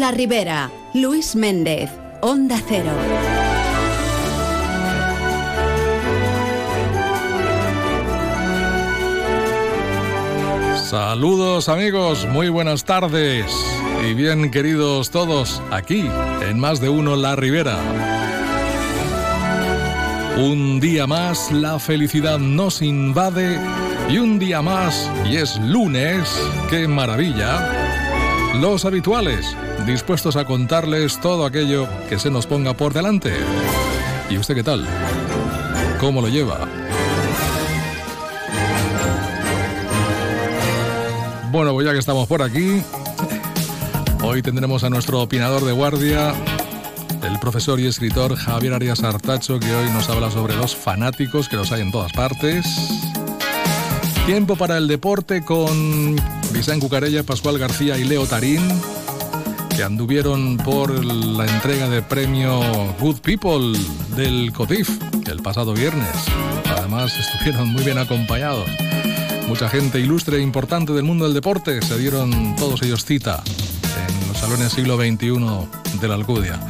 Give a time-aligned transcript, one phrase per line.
[0.00, 1.90] La Ribera, Luis Méndez,
[2.22, 2.90] Onda Cero.
[10.82, 13.44] Saludos amigos, muy buenas tardes
[14.02, 16.08] y bien queridos todos aquí
[16.48, 17.76] en Más de Uno La Ribera.
[20.38, 23.58] Un día más la felicidad nos invade
[24.08, 26.40] y un día más y es lunes,
[26.70, 27.79] qué maravilla.
[28.58, 33.32] Los habituales, dispuestos a contarles todo aquello que se nos ponga por delante.
[34.28, 34.86] ¿Y usted qué tal?
[35.98, 36.68] ¿Cómo lo lleva?
[41.50, 42.82] Bueno, pues ya que estamos por aquí,
[44.22, 46.34] hoy tendremos a nuestro opinador de guardia,
[47.22, 51.56] el profesor y escritor Javier Arias Artacho, que hoy nos habla sobre los fanáticos que
[51.56, 52.66] los hay en todas partes.
[54.26, 56.16] Tiempo para el deporte con
[56.52, 58.60] Vicente Cucarella, Pascual García y Leo Tarín,
[59.74, 62.60] que anduvieron por la entrega de premio
[62.98, 63.78] Good People
[64.16, 64.88] del COTIF
[65.30, 66.08] el pasado viernes.
[66.76, 68.68] Además, estuvieron muy bien acompañados.
[69.48, 73.42] Mucha gente ilustre e importante del mundo del deporte se dieron todos ellos cita
[74.08, 76.60] en los salones siglo XXI de la Alcudia.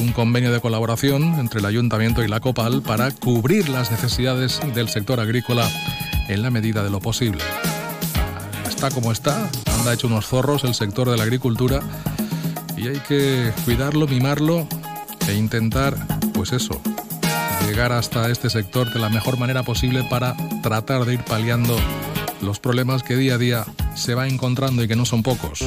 [0.00, 4.88] un convenio de colaboración entre el ayuntamiento y la COPAL para cubrir las necesidades del
[4.88, 5.68] sector agrícola
[6.28, 7.42] en la medida de lo posible.
[8.68, 9.48] Está como está,
[9.78, 11.80] anda hecho unos zorros el sector de la agricultura
[12.76, 14.68] y hay que cuidarlo, mimarlo
[15.28, 15.96] e intentar,
[16.34, 16.80] pues eso,
[17.76, 21.76] llegar hasta este sector de la mejor manera posible para tratar de ir paliando
[22.40, 25.62] los problemas que día a día se va encontrando y que no son pocos.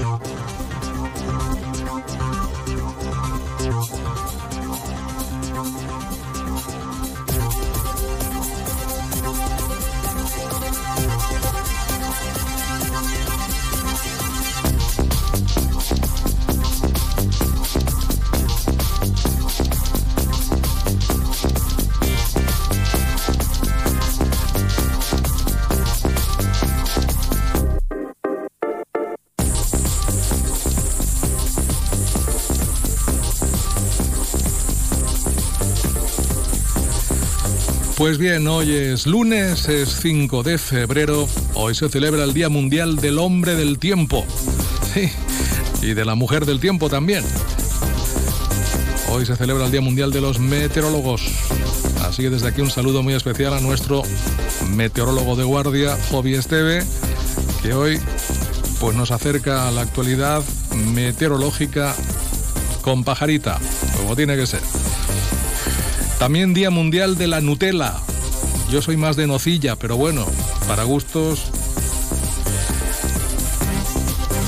[38.09, 42.96] Pues bien, hoy es lunes, es 5 de febrero, hoy se celebra el Día Mundial
[42.96, 44.25] del Hombre del Tiempo.
[45.84, 47.24] Y de la Mujer del Tiempo también.
[49.09, 51.22] Hoy se celebra el Día Mundial de los Meteorólogos.
[52.02, 54.02] Así que desde aquí un saludo muy especial a nuestro
[54.72, 56.84] meteorólogo de guardia, Jovi Esteve,
[57.62, 58.00] que hoy
[58.80, 60.44] pues nos acerca a la actualidad
[60.96, 61.96] meteorológica
[62.81, 63.59] con pajarita,
[64.00, 64.78] como tiene que ser.
[66.19, 67.96] También Día Mundial de la Nutella.
[68.69, 70.25] Yo soy más de nocilla, pero bueno,
[70.68, 71.46] para gustos.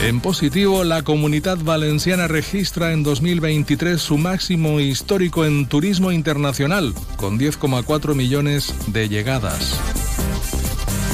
[0.03, 7.39] En positivo, la comunidad valenciana registra en 2023 su máximo histórico en turismo internacional, con
[7.39, 9.79] 10,4 millones de llegadas.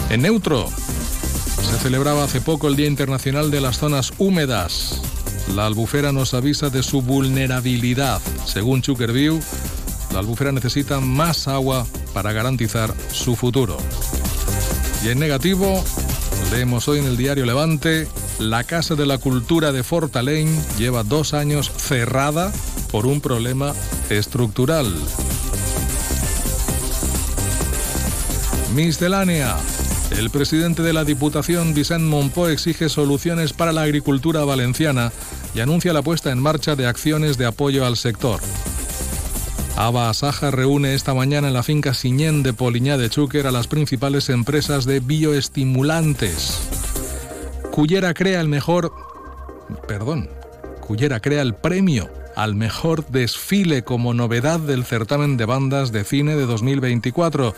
[0.09, 5.01] En neutro, se celebraba hace poco el Día Internacional de las Zonas Húmedas.
[5.53, 8.21] La albufera nos avisa de su vulnerabilidad.
[8.45, 9.39] Según Chukerview,
[10.13, 13.77] la albufera necesita más agua para garantizar su futuro.
[15.03, 15.83] Y en negativo,
[16.51, 18.07] leemos hoy en el diario Levante,
[18.39, 22.51] la Casa de la Cultura de Fortaleny lleva dos años cerrada
[22.91, 23.73] por un problema
[24.09, 24.93] estructural.
[28.75, 29.57] Miscelánea.
[30.11, 35.11] El presidente de la Diputación, Vicent Monpó, exige soluciones para la agricultura valenciana
[35.53, 38.39] y anuncia la puesta en marcha de acciones de apoyo al sector.
[39.77, 43.67] Ava Asaja reúne esta mañana en la finca Siñén de Poliñá de Chúquer a las
[43.67, 46.67] principales empresas de bioestimulantes.
[47.69, 48.91] Cullera crea el mejor...
[49.87, 50.31] Perdón.
[50.81, 56.35] Cullera crea el premio al mejor desfile como novedad del certamen de bandas de cine
[56.35, 57.53] de 2024.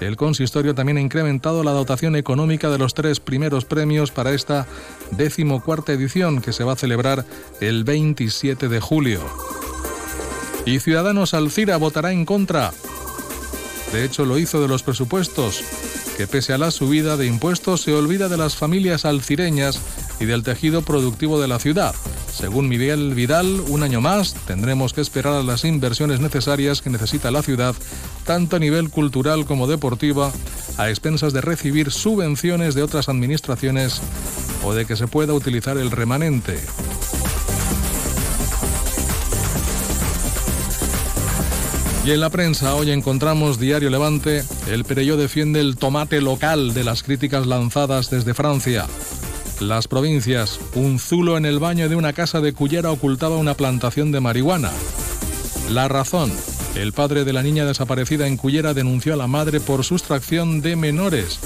[0.00, 4.66] El consistorio también ha incrementado la dotación económica de los tres primeros premios para esta
[5.12, 7.24] decimocuarta edición que se va a celebrar
[7.60, 9.20] el 27 de julio.
[10.66, 12.72] Y Ciudadanos Alcira votará en contra.
[13.92, 15.62] De hecho, lo hizo de los presupuestos,
[16.16, 19.80] que pese a la subida de impuestos se olvida de las familias alcireñas
[20.20, 21.94] y del tejido productivo de la ciudad.
[22.32, 27.30] Según Miguel Vidal, un año más tendremos que esperar a las inversiones necesarias que necesita
[27.30, 27.74] la ciudad,
[28.24, 30.30] tanto a nivel cultural como deportiva,
[30.78, 34.00] a expensas de recibir subvenciones de otras administraciones
[34.64, 36.60] o de que se pueda utilizar el remanente.
[42.04, 46.82] Y en la prensa hoy encontramos Diario Levante, el Pereyó defiende el tomate local de
[46.82, 48.86] las críticas lanzadas desde Francia.
[49.60, 54.12] Las provincias, un zulo en el baño de una casa de Cullera ocultaba una plantación
[54.12, 54.70] de marihuana.
[55.68, 56.32] La razón,
[56.74, 60.76] el padre de la niña desaparecida en Cullera denunció a la madre por sustracción de
[60.76, 61.38] menores.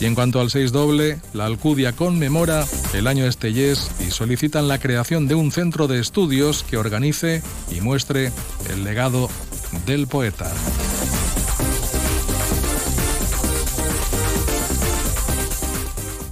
[0.00, 4.80] Y en cuanto al 6 doble, la Alcudia conmemora el año Estellés y solicitan la
[4.80, 8.32] creación de un centro de estudios que organice y muestre
[8.70, 9.30] el legado
[9.86, 10.50] del poeta.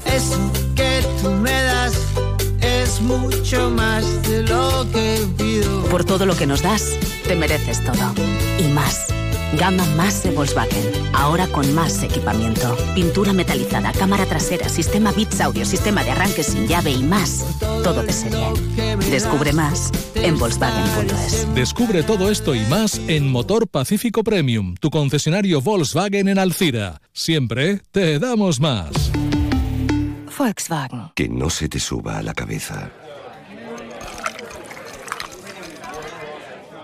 [0.05, 1.95] Eso que tú me das
[2.61, 5.85] es mucho más de lo que pido.
[5.85, 6.97] Por todo lo que nos das,
[7.27, 8.15] te mereces todo.
[8.59, 9.07] Y más.
[9.59, 10.91] Gama más de Volkswagen.
[11.13, 12.77] Ahora con más equipamiento.
[12.95, 17.45] Pintura metalizada, cámara trasera, sistema bits audio, sistema de arranque sin llave y más.
[17.85, 18.47] Todo de serie.
[19.11, 21.55] Descubre más en Volkswagen.es.
[21.55, 27.01] Descubre todo esto y más en Motor Pacífico Premium, tu concesionario Volkswagen en Alcira.
[27.13, 28.91] Siempre te damos más.
[30.39, 31.13] Volkswagen.
[31.15, 32.91] Que no se te suba a la cabeza.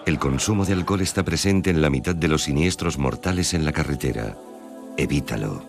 [0.08, 3.72] El consumo de alcohol está presente en la mitad de los siniestros mortales en la
[3.72, 4.38] carretera.
[4.96, 5.62] Evítalo.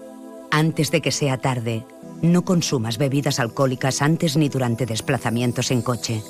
[0.49, 1.83] Antes de que sea tarde,
[2.21, 6.23] no consumas bebidas alcohólicas antes ni durante desplazamientos en coche.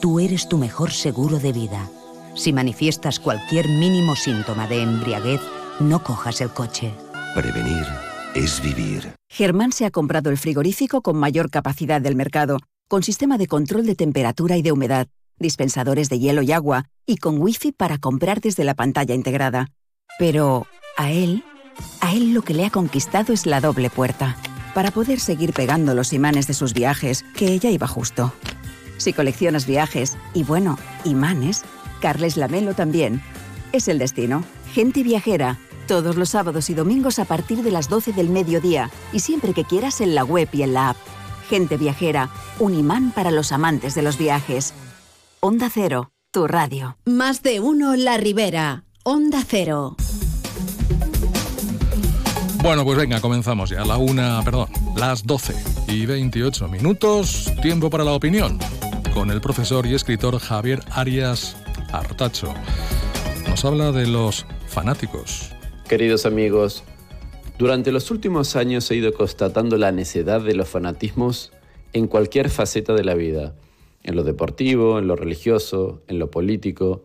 [0.00, 1.88] Tú eres tu mejor seguro de vida.
[2.34, 5.40] Si manifiestas cualquier mínimo síntoma de embriaguez,
[5.78, 6.92] no cojas el coche.
[7.36, 7.86] Prevenir
[8.34, 9.12] es vivir.
[9.30, 12.58] Germán se ha comprado el frigorífico con mayor capacidad del mercado,
[12.88, 15.06] con sistema de control de temperatura y de humedad,
[15.38, 19.68] dispensadores de hielo y agua, y con wifi para comprar desde la pantalla integrada.
[20.18, 20.66] Pero
[20.96, 21.44] a él,
[22.00, 24.36] a él lo que le ha conquistado es la doble puerta,
[24.74, 28.32] para poder seguir pegando los imanes de sus viajes, que ella iba justo.
[28.98, 31.64] Si coleccionas viajes y bueno, imanes,
[32.00, 33.22] Carles Lamelo también.
[33.72, 34.44] Es el destino.
[34.72, 35.58] Gente viajera.
[35.86, 39.64] Todos los sábados y domingos a partir de las 12 del mediodía y siempre que
[39.64, 40.96] quieras en la web y en la app.
[41.48, 42.28] Gente viajera,
[42.58, 44.74] un imán para los amantes de los viajes.
[45.40, 46.96] Onda Cero, tu radio.
[47.04, 48.84] Más de uno La Ribera.
[49.04, 49.94] Onda Cero.
[52.62, 53.84] Bueno, pues venga, comenzamos ya.
[53.84, 55.54] La una, perdón, las 12
[55.88, 57.52] y 28 minutos.
[57.60, 58.58] Tiempo para la opinión.
[59.12, 61.56] Con el profesor y escritor Javier Arias
[61.92, 62.54] Artacho.
[63.46, 65.52] Nos habla de los fanáticos.
[65.86, 66.82] Queridos amigos,
[67.58, 71.52] durante los últimos años he ido constatando la necedad de los fanatismos
[71.92, 73.54] en cualquier faceta de la vida,
[74.06, 77.04] en lo deportivo, en lo religioso, en lo político.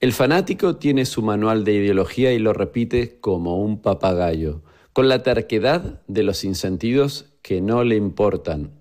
[0.00, 5.22] El fanático tiene su manual de ideología y lo repite como un papagayo, con la
[5.22, 8.72] terquedad de los insentidos que no le importan,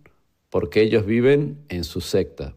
[0.49, 2.55] porque ellos viven en su secta.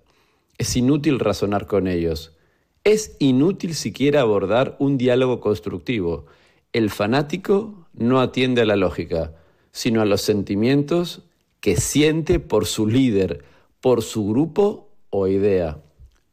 [0.58, 2.36] Es inútil razonar con ellos,
[2.84, 6.26] es inútil siquiera abordar un diálogo constructivo,
[6.72, 9.34] el fanático no atiende a la lógica,
[9.72, 11.22] sino a los sentimientos
[11.60, 13.44] que siente por su líder,
[13.80, 15.78] por su grupo o idea.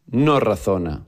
[0.09, 1.05] No razona.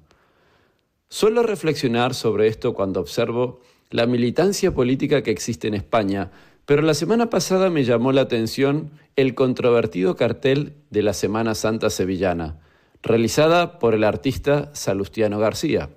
[1.07, 6.31] Suelo reflexionar sobre esto cuando observo la militancia política que existe en España,
[6.65, 11.89] pero la semana pasada me llamó la atención el controvertido cartel de la Semana Santa
[11.89, 12.59] Sevillana,
[13.01, 15.89] realizada por el artista Salustiano García.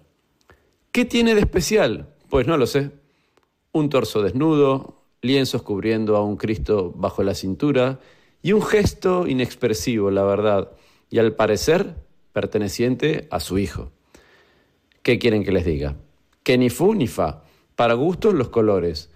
[0.93, 2.09] ¿Qué tiene de especial?
[2.31, 3.03] Pues no lo sé
[3.73, 8.01] un torso desnudo, lienzos cubriendo a un Cristo bajo la cintura
[8.43, 10.73] y un gesto inexpresivo, la verdad,
[11.13, 11.95] y al parecer
[12.33, 13.93] perteneciente a su hijo.
[15.03, 15.95] ¿Qué quieren que les diga?
[16.43, 17.45] Que ni fu ni fa,
[17.77, 19.11] para gustos los colores,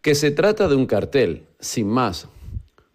[0.00, 2.28] que se trata de un cartel, sin más,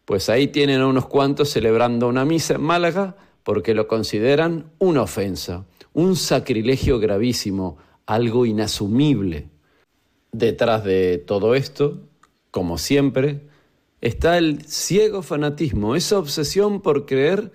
[0.05, 5.03] pues ahí tienen a unos cuantos celebrando una misa en Málaga porque lo consideran una
[5.03, 9.49] ofensa, un sacrilegio gravísimo, algo inasumible.
[10.31, 11.99] Detrás de todo esto,
[12.49, 13.41] como siempre,
[14.01, 17.51] está el ciego fanatismo, esa obsesión por creer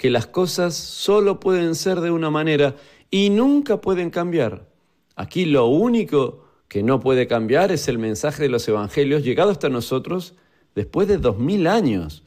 [0.00, 2.74] que las cosas solo pueden ser de una manera
[3.10, 4.66] y nunca pueden cambiar.
[5.14, 9.68] Aquí lo único que no puede cambiar es el mensaje de los evangelios llegado hasta
[9.68, 10.36] nosotros
[10.74, 12.24] después de dos mil años.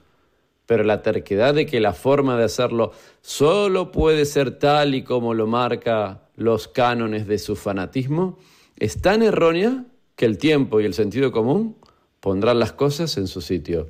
[0.68, 5.34] Pero la terquedad de que la forma de hacerlo solo puede ser tal y como
[5.34, 8.38] lo marca los cánones de su fanatismo
[8.78, 9.84] es tan errónea
[10.16, 11.76] que el tiempo y el sentido común
[12.20, 13.88] pondrán las cosas en su sitio.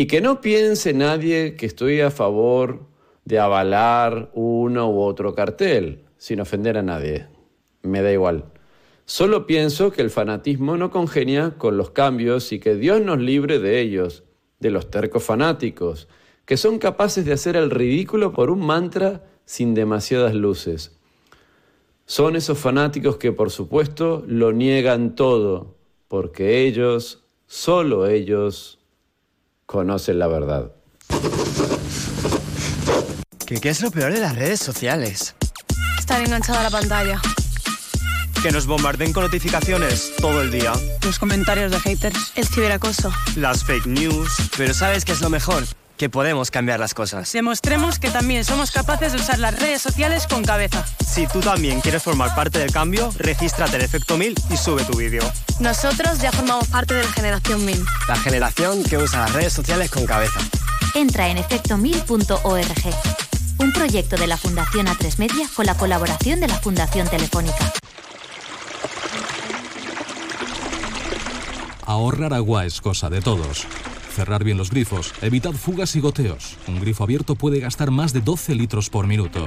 [0.00, 2.86] Y que no piense nadie que estoy a favor
[3.26, 7.26] de avalar uno u otro cartel, sin ofender a nadie.
[7.82, 8.46] Me da igual.
[9.04, 13.58] Solo pienso que el fanatismo no congenia con los cambios y que Dios nos libre
[13.58, 14.24] de ellos,
[14.58, 16.08] de los tercos fanáticos,
[16.46, 20.96] que son capaces de hacer el ridículo por un mantra sin demasiadas luces.
[22.06, 25.76] Son esos fanáticos que por supuesto lo niegan todo,
[26.08, 28.79] porque ellos, solo ellos,
[29.70, 30.72] conocen la verdad.
[33.46, 35.36] ¿Qué, ¿Qué es lo peor de las redes sociales?
[35.96, 37.20] Estar enganchada a la pantalla
[38.42, 40.72] que nos bombarden con notificaciones todo el día.
[41.04, 42.32] Los comentarios de haters.
[42.34, 43.12] El ciberacoso.
[43.36, 44.30] Las fake news.
[44.56, 45.64] Pero ¿sabes qué es lo mejor?
[46.00, 47.30] Que podemos cambiar las cosas.
[47.30, 50.82] Demostremos que también somos capaces de usar las redes sociales con cabeza.
[51.06, 54.96] Si tú también quieres formar parte del cambio, regístrate en Efecto 1000 y sube tu
[54.96, 55.22] vídeo.
[55.58, 57.84] Nosotros ya formamos parte de la generación 1000.
[58.08, 60.40] La generación que usa las redes sociales con cabeza.
[60.94, 62.94] Entra en efecto1000.org.
[63.58, 67.74] Un proyecto de la Fundación A3 Media con la colaboración de la Fundación Telefónica.
[71.84, 73.66] Ahorrar agua es cosa de todos.
[74.20, 76.58] Cerrar bien los grifos, evitad fugas y goteos.
[76.68, 79.46] Un grifo abierto puede gastar más de 12 litros por minuto.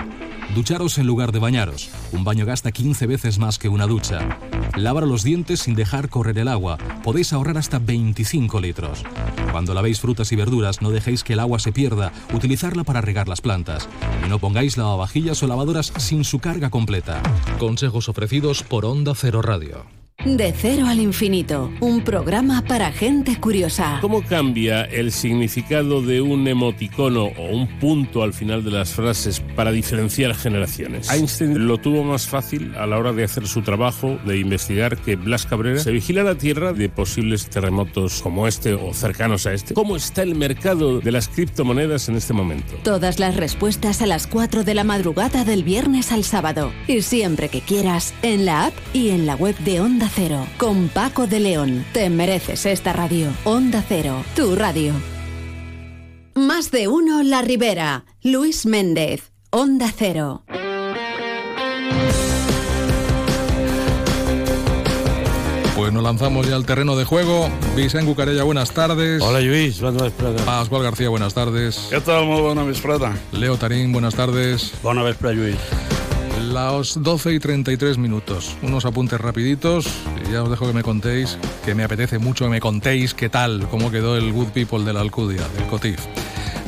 [0.55, 1.91] Ducharos en lugar de bañaros.
[2.11, 4.39] Un baño gasta 15 veces más que una ducha.
[4.75, 6.79] Lavar los dientes sin dejar correr el agua.
[7.03, 9.03] Podéis ahorrar hasta 25 litros.
[9.51, 12.11] Cuando lavéis frutas y verduras, no dejéis que el agua se pierda.
[12.33, 13.87] Utilizarla para regar las plantas.
[14.25, 17.21] Y no pongáis lavavajillas o lavadoras sin su carga completa.
[17.59, 20.02] Consejos ofrecidos por Onda Cero Radio.
[20.19, 23.97] De cero al infinito, un programa para gente curiosa.
[23.99, 29.41] ¿Cómo cambia el significado de un emoticono o un punto al final de las frases
[29.41, 31.11] para diferenciar generaciones?
[31.11, 35.17] Einstein lo tuvo más fácil a la hora de hacer su trabajo de investigar que
[35.17, 39.73] Blas Cabrera se vigila la Tierra de posibles terremotos como este o cercanos a este.
[39.73, 42.75] ¿Cómo está el mercado de las criptomonedas en este momento?
[42.83, 46.71] Todas las respuestas a las 4 de la madrugada del viernes al sábado.
[46.87, 50.89] Y siempre que quieras, en la app y en la web de Onda Cero, con
[50.89, 51.85] Paco de León.
[51.93, 53.29] Te mereces esta radio.
[53.43, 54.93] Onda Cero, tu radio.
[56.35, 58.05] Más de uno La Ribera.
[58.23, 59.31] Luis Méndez.
[59.51, 60.43] Onda Cero.
[65.75, 67.49] Pues nos lanzamos ya al terreno de juego.
[67.75, 69.21] Vicente Cucarella, buenas tardes.
[69.21, 70.41] Hola Luis, buenas tardes.
[70.43, 71.87] Pascual García, buenas tardes.
[71.89, 72.25] ¿Qué tal?
[72.25, 73.17] Muy buena vesprada.
[73.31, 74.71] Leo Tarín, buenas tardes.
[74.81, 75.57] Buenas vesprada, Luis.
[76.41, 78.55] Las 12 y 33 minutos.
[78.61, 79.87] Unos apuntes rapiditos
[80.27, 83.29] y ya os dejo que me contéis, que me apetece mucho que me contéis qué
[83.29, 85.99] tal, cómo quedó el Good People de la Alcudia, del COTIF.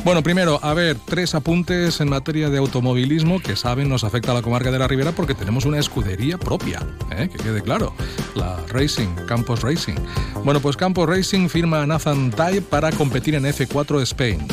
[0.06, 4.34] Bueno, primero, a ver, tres apuntes en materia de automovilismo que saben nos afecta a
[4.34, 6.80] la comarca de la Ribera porque tenemos una escudería propia,
[7.10, 7.28] ¿eh?
[7.28, 7.92] que quede claro,
[8.36, 9.96] la Racing, Campos Racing.
[10.44, 14.46] Bueno, pues Campos Racing firma a Nathan Tai para competir en F4 Spain.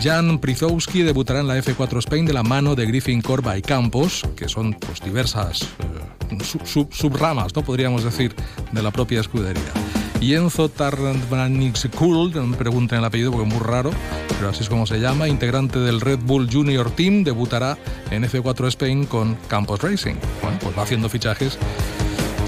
[0.00, 4.22] Jan Prizowski debutará en la F4 Spain de la mano de Griffin Corba y Campos,
[4.36, 7.62] que son pues, diversas eh, sub, sub, subramas, ¿no?
[7.62, 8.34] podríamos decir,
[8.72, 9.72] de la propia escudería.
[10.20, 13.90] Y Enzo Tarnanixkul, no me pregunten el apellido porque es muy raro,
[14.28, 17.76] pero así es como se llama, integrante del Red Bull Junior Team, debutará
[18.10, 20.14] en F4 Spain con Campos Racing.
[20.42, 21.58] Bueno, pues va haciendo fichajes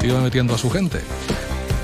[0.02, 1.00] y va metiendo a su gente.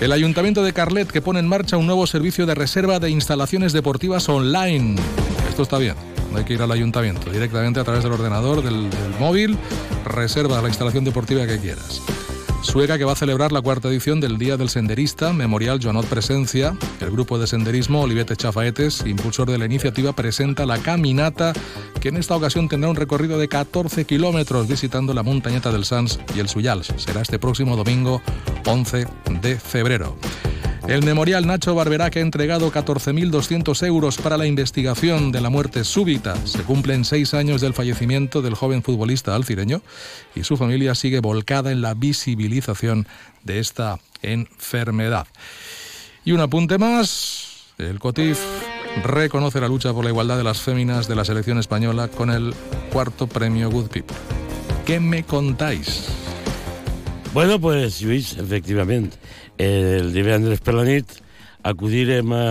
[0.01, 3.73] El Ayuntamiento de Carlet que pone en marcha un nuevo servicio de reserva de instalaciones
[3.73, 4.97] deportivas online.
[5.55, 5.95] Esto está bien,
[6.33, 9.57] no hay que ir al ayuntamiento, directamente a través del ordenador, del, móvil,
[10.05, 12.03] reserva la instalación deportiva que quieras.
[12.61, 16.77] Sueca que va a celebrar la cuarta edición del Día del Senderista, Memorial Joanot Presencia.
[17.01, 21.53] El grupo de senderismo Olivete Chafaetes, impulsor de la iniciativa, presenta la caminata
[22.01, 26.19] que en esta ocasión tendrá un recorrido de 14 kilómetros visitando la montañeta del Sans
[26.35, 26.93] y el Suyals.
[26.97, 28.21] Será este próximo domingo
[28.67, 29.07] 11
[29.41, 30.17] de febrero.
[30.87, 36.37] El memorial Nacho Barberac ha entregado 14.200 euros para la investigación de la muerte súbita.
[36.47, 39.81] Se cumplen seis años del fallecimiento del joven futbolista alcireño
[40.35, 43.09] y su familia sigue volcada en la visibilización
[43.45, 45.27] de esta enfermedad.
[46.23, 48.39] Y un apunte más, el COTIF
[49.03, 52.55] reconoce la lucha por la igualdad de las féminas de la selección española con el
[52.93, 54.17] cuarto premio Good People.
[54.85, 56.09] ¿Qué me contáis?
[57.35, 59.13] Bueno, pues, Luis, efectivament,
[59.59, 61.19] el divendres per la nit
[61.65, 62.47] acudirem a,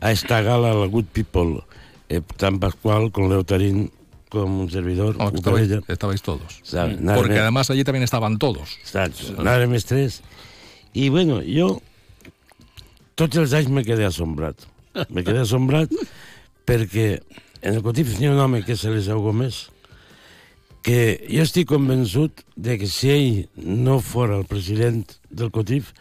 [0.00, 1.62] a esta gala a la Good People,
[2.08, 3.88] eh, tant Pasqual com Leo Tarín
[4.34, 5.16] como un servidor.
[5.16, 6.60] No, estabais, estabais, todos.
[6.62, 6.98] ¿Sabe?
[7.14, 8.78] Porque además allí también estaban todos.
[8.82, 9.42] Exacto.
[9.42, 10.22] Nada més tres.
[10.94, 11.78] I bueno, jo
[13.14, 14.58] tots els anys me quedé assombrat.
[15.08, 15.90] Me quedé assombrat
[16.66, 17.22] perquè
[17.62, 19.68] en el Cotif ha un home que és Eliseu Gómez
[20.84, 20.98] que
[21.30, 25.94] jo estic convençut de que si ell no fora el president del COTIF,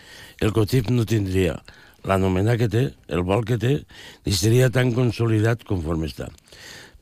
[0.43, 1.55] el COTIF no tindria
[2.03, 3.77] l'anomenat que té, el vol que té,
[4.25, 6.27] ni seria tan consolidat conforme està.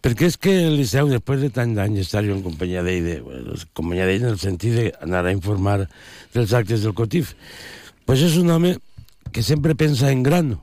[0.01, 3.17] Perquè és que el Liceu, després de tant d'anys estar jo en companyia d'ell, de,
[3.25, 5.83] bueno, companyia d'ell en el sentit d'anar a informar
[6.33, 7.33] dels actes del COTIF,
[8.05, 8.75] pues és un home
[9.33, 10.55] que sempre pensa en gran.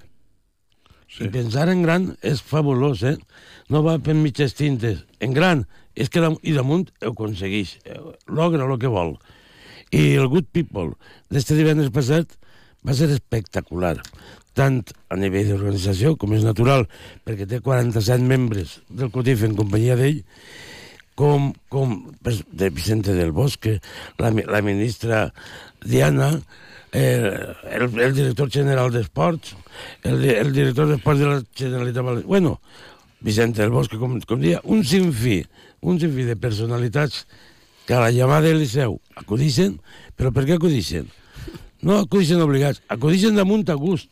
[1.09, 1.27] Sí.
[1.27, 3.17] I pensar en gran és fabulós, eh?
[3.71, 5.05] No va per mitges tintes.
[5.25, 5.65] En gran,
[5.99, 7.99] és que i damunt ho aconsegueix, eh,
[8.31, 9.17] logra el que vol.
[9.91, 10.93] I el Good People
[11.33, 12.37] d'este divendres passat
[12.87, 13.97] va ser espectacular,
[14.55, 16.87] tant a nivell d'organització, com és natural,
[17.27, 20.23] perquè té 47 membres del COTIF en companyia d'ell,
[21.19, 23.81] com, com de Vicente del Bosque,
[24.23, 25.33] la, la ministra
[25.83, 26.31] Diana,
[26.93, 27.33] eh,
[27.75, 29.57] el, el director general d'Esports,
[30.07, 32.29] el, el director d'Esports de la Generalitat Valenciana...
[32.29, 32.61] Bueno,
[33.21, 35.41] Vicente del Bosque, com, com dia, un sinfí
[35.81, 37.27] un sinfí de personalitats
[37.87, 39.79] que a la llamada del Liceu acudixen,
[40.17, 41.09] però per què acudixen?
[41.81, 44.11] No acudixen obligats, acudixen damunt a gust,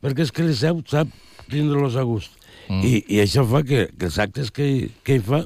[0.00, 1.12] perquè és que el Liceu sap
[1.50, 2.34] tindre-los a gust.
[2.68, 2.82] Mm.
[2.84, 5.42] I, I això fa que, que els actes que, que hi fa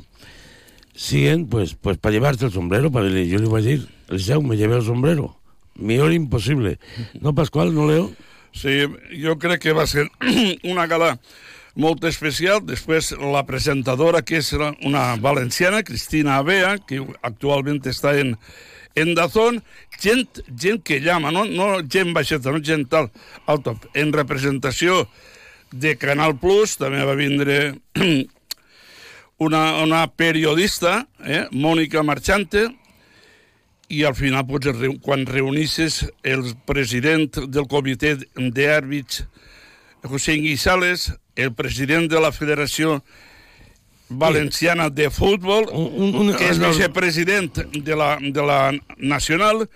[0.94, 3.80] siguen pues, pues para llevarte el sombrero, para dir, jo li vaig dir,
[4.12, 5.32] Liceu, me llevé el sombrero.
[5.74, 6.78] Millor impossible.
[7.20, 8.10] No, Pasqual, no, Leo?
[8.52, 8.82] Sí,
[9.16, 10.10] jo crec que va ser
[10.68, 11.16] una gala
[11.74, 12.60] molt especial.
[12.66, 18.36] Després la presentadora, que és una valenciana, Cristina Abea, que actualment està en,
[18.94, 19.62] en Dazón,
[20.00, 22.62] gent, gent que llama, no, no gent baixeta, no?
[22.64, 23.10] Gent tal,
[23.46, 23.88] al top.
[23.94, 25.06] En representació
[25.72, 27.58] de Canal Plus també va vindre
[29.46, 32.68] una, una periodista, eh, Mònica Marchante,
[33.92, 34.64] i al final, pues,
[35.04, 39.26] quan reunisses el president del comitè d'àrbits,
[40.02, 43.02] José Guisales, el president de la Federació
[44.08, 48.60] Valenciana de Futbol, un, un, que és vicepresident de la, de la
[48.98, 49.66] Nacional,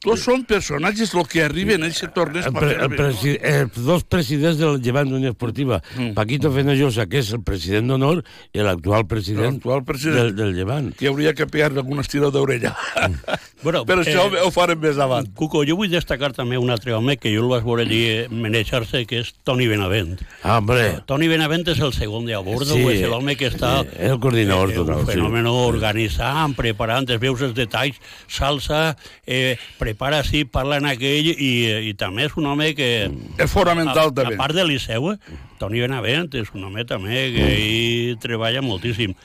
[0.00, 2.46] tots són personatges el que arriben a aquest torneig.
[2.48, 6.14] El, pre, el presi, els dos presidents del Llevant d'Unió Esportiva, mm.
[6.16, 8.22] Paquito Fenollosa, que és el president d'honor,
[8.56, 10.88] i l'actual president, president del, del Llevant.
[10.96, 12.72] Que hauria que pegar algun estiró d'orella.
[12.96, 13.36] Mm.
[13.66, 15.28] bueno, Però això eh, ho farem més avant.
[15.36, 18.00] Cuco, jo vull destacar també un altre home que jo el vaig veure allí
[18.32, 20.16] manejar-se, que és Toni Benavent.
[20.40, 20.88] Ah, hombre.
[21.10, 23.82] Toni Benavent és el segon de a bordo, sí, és l'home que està...
[23.84, 25.04] Sí, el coordinador eh, total.
[25.04, 25.54] Un fenomen sí.
[25.68, 28.00] organitzant, preparant, es veus els detalls,
[28.32, 28.82] salsa,
[29.28, 29.58] eh,
[29.90, 31.50] prepara així, parla en aquell, i,
[31.90, 33.10] i també és un home que...
[33.38, 34.36] És fonamental, a, també.
[34.38, 35.12] A part de Liceu,
[35.60, 39.16] Toni Benavent és un home també que hi treballa moltíssim.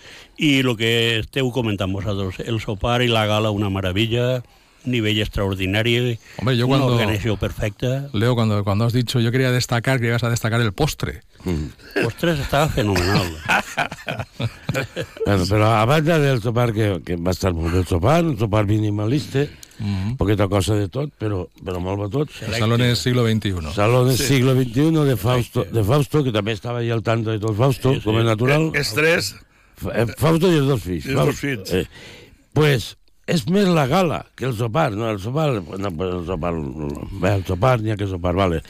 [0.42, 4.42] I el que esteu comentant vosaltres, el sopar i la gala, una meravella,
[4.86, 8.08] nivel extraordinario, Hombre, yo una cuando, organización perfecta.
[8.14, 11.22] Leo, cuando, cuando has dicho, yo quería destacar, que ibas a destacar el postre.
[11.46, 13.38] El postre estaba fenomenal.
[15.26, 18.66] bueno, però a banda del sopar, que, que va estar molt el sopar, un sopar
[18.68, 19.46] minimalista,
[19.80, 20.18] mm -hmm.
[20.18, 22.30] poqueta cosa de tot, però, però molt bé tot.
[22.32, 23.74] Salones siglo XXI.
[23.74, 24.28] Salones sí.
[24.28, 27.94] siglo XXI de Fausto, de Fausto, que també estava ahí al tanto de tot Fausto,
[27.94, 28.04] sí, sí.
[28.04, 28.72] com és natural.
[28.74, 29.36] Els tres.
[29.94, 31.06] Eh, Fausto i els dos fills.
[31.06, 31.72] I els dos fills.
[31.72, 31.88] Eh,
[32.54, 35.10] pues, és més la gala que el sopar, no?
[35.10, 38.62] El sopar, no, el sopar, bé, el sopar n'hi ha que sopar, vale.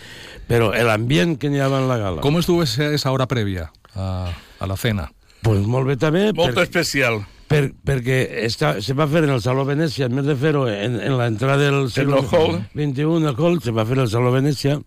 [0.47, 2.23] Però l'ambient que n'hi havia en la gala.
[2.23, 5.09] Com estuvo esa, esa hora prèvia a, a la cena?
[5.43, 6.29] Pues molt bé també.
[6.33, 7.19] Molt per, especial.
[7.45, 10.95] Per, perquè està, se va fer en el Saló Venècia, en més de fer-ho en,
[10.97, 13.05] en l'entrada del segle XXI,
[13.37, 14.79] hall, se va fer el Saló Venècia,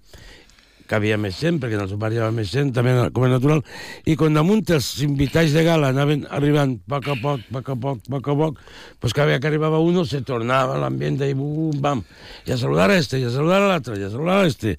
[0.88, 3.32] que havia més gent, perquè en el sopar hi havia més gent, també com és
[3.34, 3.60] natural,
[4.08, 7.68] i quan damunt els invitats de gala anaven arribant a poc a poc, a poc
[7.68, 8.62] a poc, a poc a poc,
[8.98, 12.02] pues cada vegada que arribava uno se tornava l'ambient i bum, bam,
[12.48, 14.78] i a saludar a este, i a saludar a l'altre, i a saludar a este,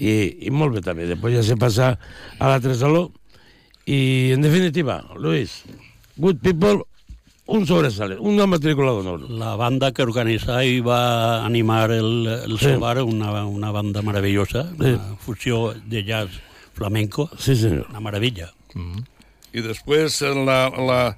[0.00, 0.12] i,
[0.48, 1.08] i molt bé també.
[1.10, 1.92] Després ja se passa
[2.38, 3.10] a l'altre saló,
[3.86, 5.60] i en definitiva, Luis,
[6.16, 6.86] good people,
[7.50, 9.24] un sobresale, una matrícula d'honor.
[9.30, 12.70] La banda que organitza i va animar el, el sí.
[12.70, 14.92] Sobar, una, una banda meravellosa, sí.
[14.94, 16.38] una fusió de jazz
[16.74, 17.28] flamenco.
[17.38, 17.88] Sí, senyor.
[17.90, 18.52] Una meravella.
[18.74, 19.04] Mm -hmm.
[19.52, 21.16] I després la, la,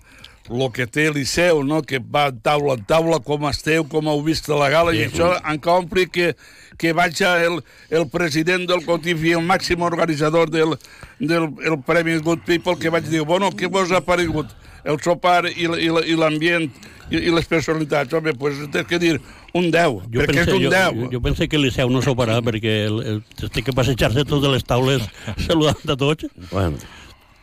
[0.48, 1.82] lo que té Liceu, no?
[1.82, 5.36] que va taula en taula, com esteu, com heu vist la gala, sí, i això
[5.52, 6.34] encara ompli que,
[6.78, 10.78] que vaig el, el president del COTIF i el màxim organitzador del,
[11.20, 14.48] del el Premi Good People, que vaig dir, bueno, què vos ha paregut?
[14.84, 16.70] El sopar i, i l'ambient
[17.10, 19.18] i, i les personalitats, home, pues tens que dir
[19.54, 20.96] un 10, jo perquè pense, és un 10.
[21.02, 24.50] Jo, jo penso que el Liceu no soparà perquè el, el, té que passejar-se totes
[24.54, 25.04] les taules
[25.46, 26.26] saludant a tots.
[26.50, 26.78] Bueno,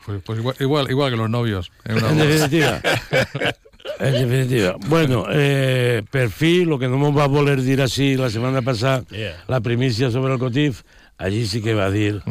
[0.06, 1.72] Pues, pues igual, igual, igual que los novios.
[1.86, 2.82] En, una En definitiva.
[4.00, 4.76] En definitiva.
[4.88, 8.62] Bueno, eh, per fi, lo que no nos va a voler dir així la setmana
[8.62, 9.44] passada, Yeah.
[9.48, 10.82] la primícia sobre el Cotif,
[11.20, 12.22] allí sí que va dir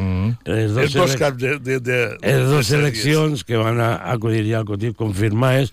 [0.48, 1.59] les dos, dos caps de...
[1.61, 2.66] de, de les sèries.
[2.72, 5.72] seleccions que van a acudir ja al Cotif confirmades,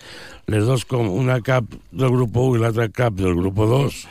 [0.51, 4.01] les dos com una cap del grup 1 i l'altra cap del grup 2,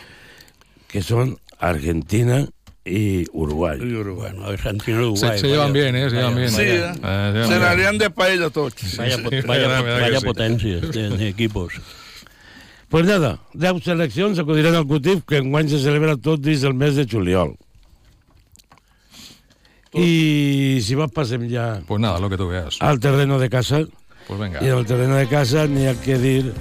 [0.88, 2.42] que són Argentina
[2.84, 3.78] i Uruguai.
[3.80, 4.32] I Uruguai.
[4.32, 5.38] Bueno, Argentina y Se, Uruguay.
[5.38, 6.10] se llevan vaya- bien, ¿eh?
[6.10, 6.50] Se llevan vaya- bien.
[6.52, 7.44] Sí, Eh, eh?
[7.46, 8.96] se Se n'anirien de paella tots.
[8.98, 10.26] Vaya, Sí, pot- sí, vaya, vaya sí.
[10.26, 11.72] potencias de, de equipos.
[12.88, 16.94] Pues nada, 10 seleccions acudiran al Cotif que enguany se celebra tot dins del mes
[16.96, 17.56] de juliol.
[19.94, 22.76] I si vas passem ja Pues nada, lo que tú veas.
[22.80, 23.82] al terreno de casa,
[24.26, 24.62] Pues venga.
[24.64, 26.52] i en el terreno de casa n'hi ha que dir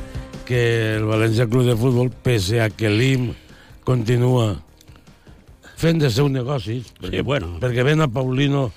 [0.46, 3.34] que el València Club de Futbol, pese a que l'IM
[3.84, 4.62] continua
[5.78, 7.58] fent de seus negocis, perquè, bueno.
[7.60, 8.72] perquè ven a Paulino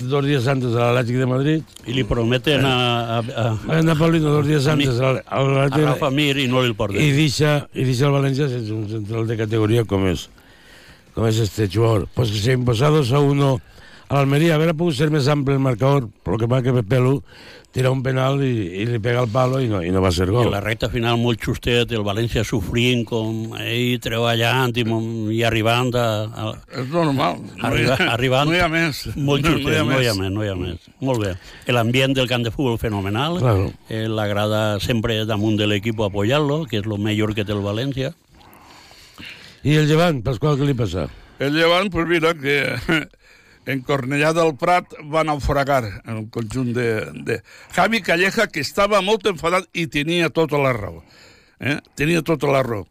[0.00, 3.94] dos dies antes de l'Atlètic de Madrid, Y le prometen a, a, a, ven a
[3.94, 7.00] Paulino dos dies antes a a l'Atlètic Rafa Mir y no el porter.
[7.00, 10.30] i deixa, i deixa el València sense un central de categoria com és,
[11.14, 12.08] com és este jugador.
[12.14, 13.60] Pues que se ha imposado a uno
[14.08, 14.54] a l'Almeria.
[14.56, 17.20] Haver pogut ser més ample el marcador, però que va que Pepelu
[17.74, 20.28] tira un penal i, i li pega el palo i no, i no va ser
[20.28, 20.46] I gol.
[20.52, 24.84] la recta final molt justet, el València sofrint com ell treballant i,
[25.34, 27.40] i arribant a, a, És normal.
[27.66, 29.00] Arriba, no hi ha, arribant No hi ha més.
[29.16, 30.86] molt No, justet, no hi ha més, no hi ha més.
[31.02, 31.32] Molt bé.
[31.74, 33.72] L'ambient del camp de futbol fenomenal, Claro.
[33.88, 38.14] eh, l'agrada sempre damunt de l'equip apoyar-lo, que és el millor que té el València.
[39.64, 41.06] I el Llevant, Pasqual, què li passa?
[41.40, 42.76] El llevant, pues mira, que
[43.72, 46.88] en Cornellà del Prat va naufragar en el conjunt de,
[47.24, 47.38] de...
[47.72, 51.00] Javi Calleja, que estava molt enfadat i tenia tota la raó.
[51.64, 51.78] Eh?
[51.96, 52.84] Tenia tota la raó.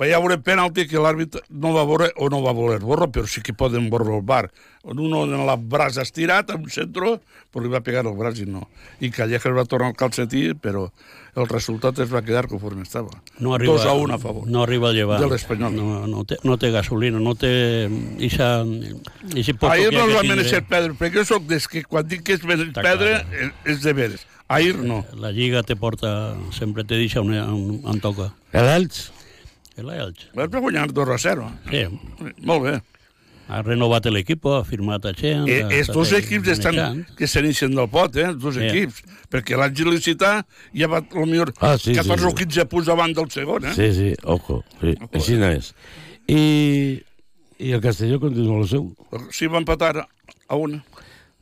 [0.00, 3.28] Va hi haver penalti que l'àrbitre no va veure o no va voler veure, però
[3.28, 4.46] sí que poden veure el bar.
[4.88, 7.18] Uno en la braç estirat, en centre,
[7.52, 8.64] però li va pegar el braç i no.
[9.04, 10.86] I Calleja es va tornar al calcetí, però
[11.36, 13.12] el resultat es va quedar conforme estava.
[13.38, 14.48] No arriba, Dos a un a favor.
[14.48, 15.20] No arriba a llevar.
[15.20, 15.76] De l'Espanyol.
[15.76, 17.52] No, no, té, no té gasolina, no té...
[18.18, 18.50] Ixa,
[19.36, 22.40] ixa Ahir no els va mereixer perdre, perquè jo soc des que quan dic que
[22.40, 23.54] és mereixer Està perdre, clar.
[23.68, 24.28] és, de veres.
[24.48, 25.04] Ahir no.
[25.20, 28.32] La Lliga te porta, sempre te deixa on, on, on toca.
[29.76, 30.26] L'Elx?
[30.34, 30.50] L'Elx.
[30.52, 31.50] Vas guanyar 2 a 0.
[31.70, 31.84] Sí.
[32.42, 32.74] Molt bé.
[33.52, 35.48] Ha renovat l'equip, ha firmat a gent...
[35.50, 38.28] Eh, ha- els està dos fent equips estan, que se n'eixen del pot, eh?
[38.30, 38.64] Els dos Sí.
[38.68, 39.02] equips.
[39.32, 40.44] Perquè l'Angelicitar
[40.76, 42.36] ja va, potser, Ah, sí, sí, 14 o sí.
[42.44, 43.74] 15 punts davant del segon, eh?
[43.74, 45.72] Sí, sí, ojo, sí, així no és.
[46.28, 47.02] I,
[47.58, 48.86] I el Castelló continua el seu,
[49.30, 50.06] Sí, va empatar
[50.48, 50.84] a una.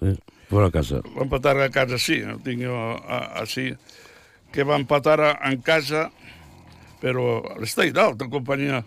[0.00, 0.16] eh,
[0.48, 1.02] fora casa.
[1.16, 2.22] Va empatar a casa, sí.
[2.22, 3.74] Ho tinc jo a, així.
[4.50, 6.10] Que va empatar a, en casa,
[7.00, 8.82] però està ideal, la companyia.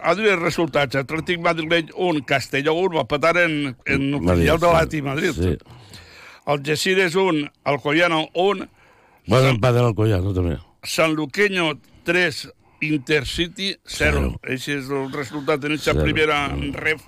[0.00, 4.46] A dir els resultats, Atlètic Madrid 1, Castelló 1, va empatar en, en el Madrid,
[4.46, 5.36] filial de l'Ati Madrid.
[5.36, 5.54] Sí.
[6.48, 8.68] Algeciras 1, Alcoyano 1,
[9.28, 10.56] Van empatar al Collano, també.
[10.82, 11.74] San Luqueño
[12.08, 12.48] 3,
[12.88, 14.38] Intercity 0.
[14.40, 16.46] Aquest és el resultat en aquesta primera
[16.78, 17.02] ref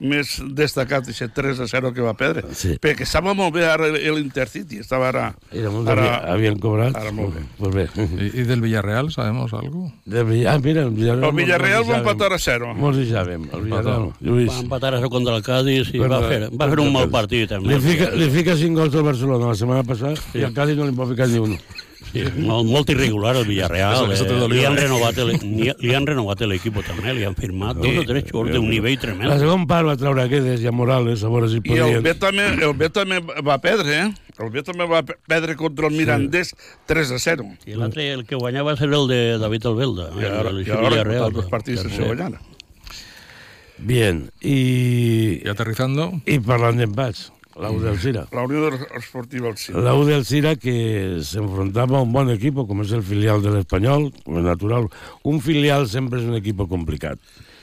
[0.00, 2.48] més destacat, aquest 3 a 0 que va perdre.
[2.56, 2.76] Sí.
[2.80, 5.26] Perquè estava molt bé ara l'Intercity, estava ara...
[5.52, 6.96] Era molt ara, havien cobrat.
[6.96, 7.44] Ara molt bé.
[7.58, 7.86] Pues bé.
[7.96, 9.92] ¿Y, y del Villarreal sabemos algo?
[10.04, 11.28] De Villar, ah, mira, el Villarreal...
[11.28, 12.72] El Villarreal va empatar a sabem.
[12.72, 12.74] 0.
[12.80, 14.08] Mos hi sabem, el Villarreal.
[14.20, 14.48] Lluís.
[14.50, 17.74] Va empatar això contra el Cádiz i va fer, va fer un mal partit, també.
[17.74, 20.88] Li fica, li fica 5 gols al Barcelona la setmana passada i al Cádiz no
[20.88, 21.56] li pot ficar ni un.
[22.10, 24.10] Sí, molt, molt irregular el Villarreal.
[24.10, 24.48] Eh?
[24.50, 24.80] li, han eh?
[24.82, 28.56] renovat el, li, li han renovat l'equip també, li han firmat dos o tres jugadors
[28.56, 29.38] d'un nivell La tremendo.
[29.38, 32.02] segon part va treure Guedes i a Morales, a veure si I el podien...
[32.02, 34.34] B també, el B també va perdre, eh?
[34.40, 36.54] El B també va perdre contra el Mirandés
[36.90, 37.48] 3 a 0.
[37.68, 40.08] I l'altre, el que guanyava, va ser el de David Albelda.
[40.16, 42.32] I ara, el, i ara els dos partits sense guanyar.
[43.80, 45.40] Bien, i...
[45.44, 46.12] Y aterrizando.
[46.28, 48.26] I parlant d'empats, la U del Cira.
[48.32, 49.80] La Unió Esportiva al Cira.
[49.80, 53.42] La U del Cira que se enfrentaba a un buen equipo, como es el filial
[53.42, 54.88] del Español, como es natural.
[55.22, 57.18] Un filial siempre es un equipo complicado.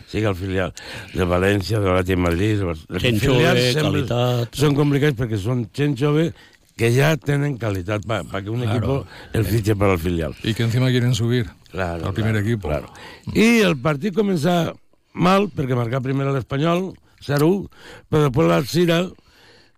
[0.07, 0.73] Sigue el filial
[1.13, 2.59] de València, de l'Atlètic de Madrid...
[2.59, 4.55] de els Gent filials jove, sempre qualitat.
[4.55, 6.29] Són complicats perquè són gent jove
[6.77, 8.77] que ya tienen calidad para que un Claro.
[8.77, 10.35] equipo el fiche para el filial.
[10.43, 12.67] Y que encima quieren subir Claro, al primer claro, equipo.
[12.69, 12.93] Claro.
[13.33, 14.73] I el partit comença
[15.13, 16.93] mal, perquè marcà primer l'Espanyol,
[17.25, 17.67] 0-1,
[18.07, 19.01] però després l'Alcira,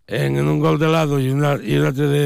[0.09, 2.25] en, en un gol de lado i, una, i un altre de...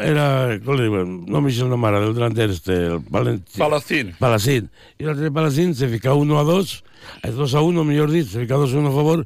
[0.00, 1.10] Era, com li diuen?
[1.28, 3.58] No Michel Nomara, del delanter este, el Valenti...
[3.58, 4.14] Palacín.
[4.20, 4.70] Palacín.
[5.02, 6.74] I l'altre Palacín se fica 1 a 2,
[7.26, 9.24] es 2 a 1, millor dit, se fica 2 a 1 a favor,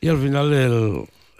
[0.00, 0.78] i al final el,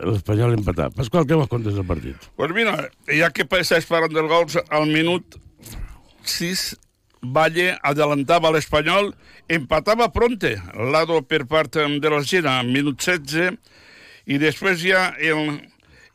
[0.04, 0.90] l'Espanyol empatar.
[0.94, 2.28] Pasqual, què más contes del partit?
[2.36, 2.76] Pues mira,
[3.08, 5.40] ya que estás parando el gol al minut
[6.22, 6.76] 6,
[7.22, 9.14] Valle adelantaba al español,
[9.48, 13.58] empataba pronte, lado per parte de la Gira, minut 16,
[14.30, 15.60] y después ya el,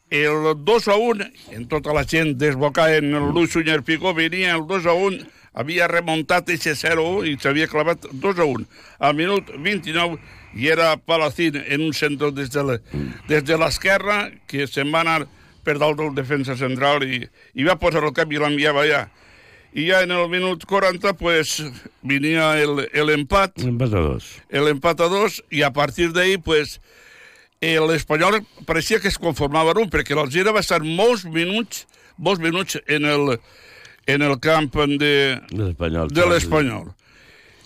[0.10, 4.56] el 2 a 1, en tota la gent desbocada en el Luis Sunyer Pico, venia
[4.56, 5.18] el 2 a 1,
[5.54, 8.66] havia remuntat aquest 0 i s'havia clavat 2 a 1.
[9.00, 10.20] Al minut 29
[10.56, 12.80] i era Palacín en un centre des de la-
[13.28, 15.26] des de l'esquerra que se'n va anar
[15.66, 17.26] per dalt del defensa central i,
[17.56, 19.08] i va posar el cap i l'enviava allà.
[19.76, 21.58] I ja en el minut 40 pues,
[22.02, 24.30] venia el, el empat, Empat a dos.
[24.50, 26.80] el empat a dos, i a partir d'ahí, pues,
[27.66, 31.86] eh, l'Espanyol pareixia que es conformava en un, perquè l'Alzira va estar molts minuts,
[32.18, 33.36] molts minuts en el,
[34.12, 34.70] en el camp
[35.02, 35.16] de,
[36.14, 36.92] De l'Espanyol.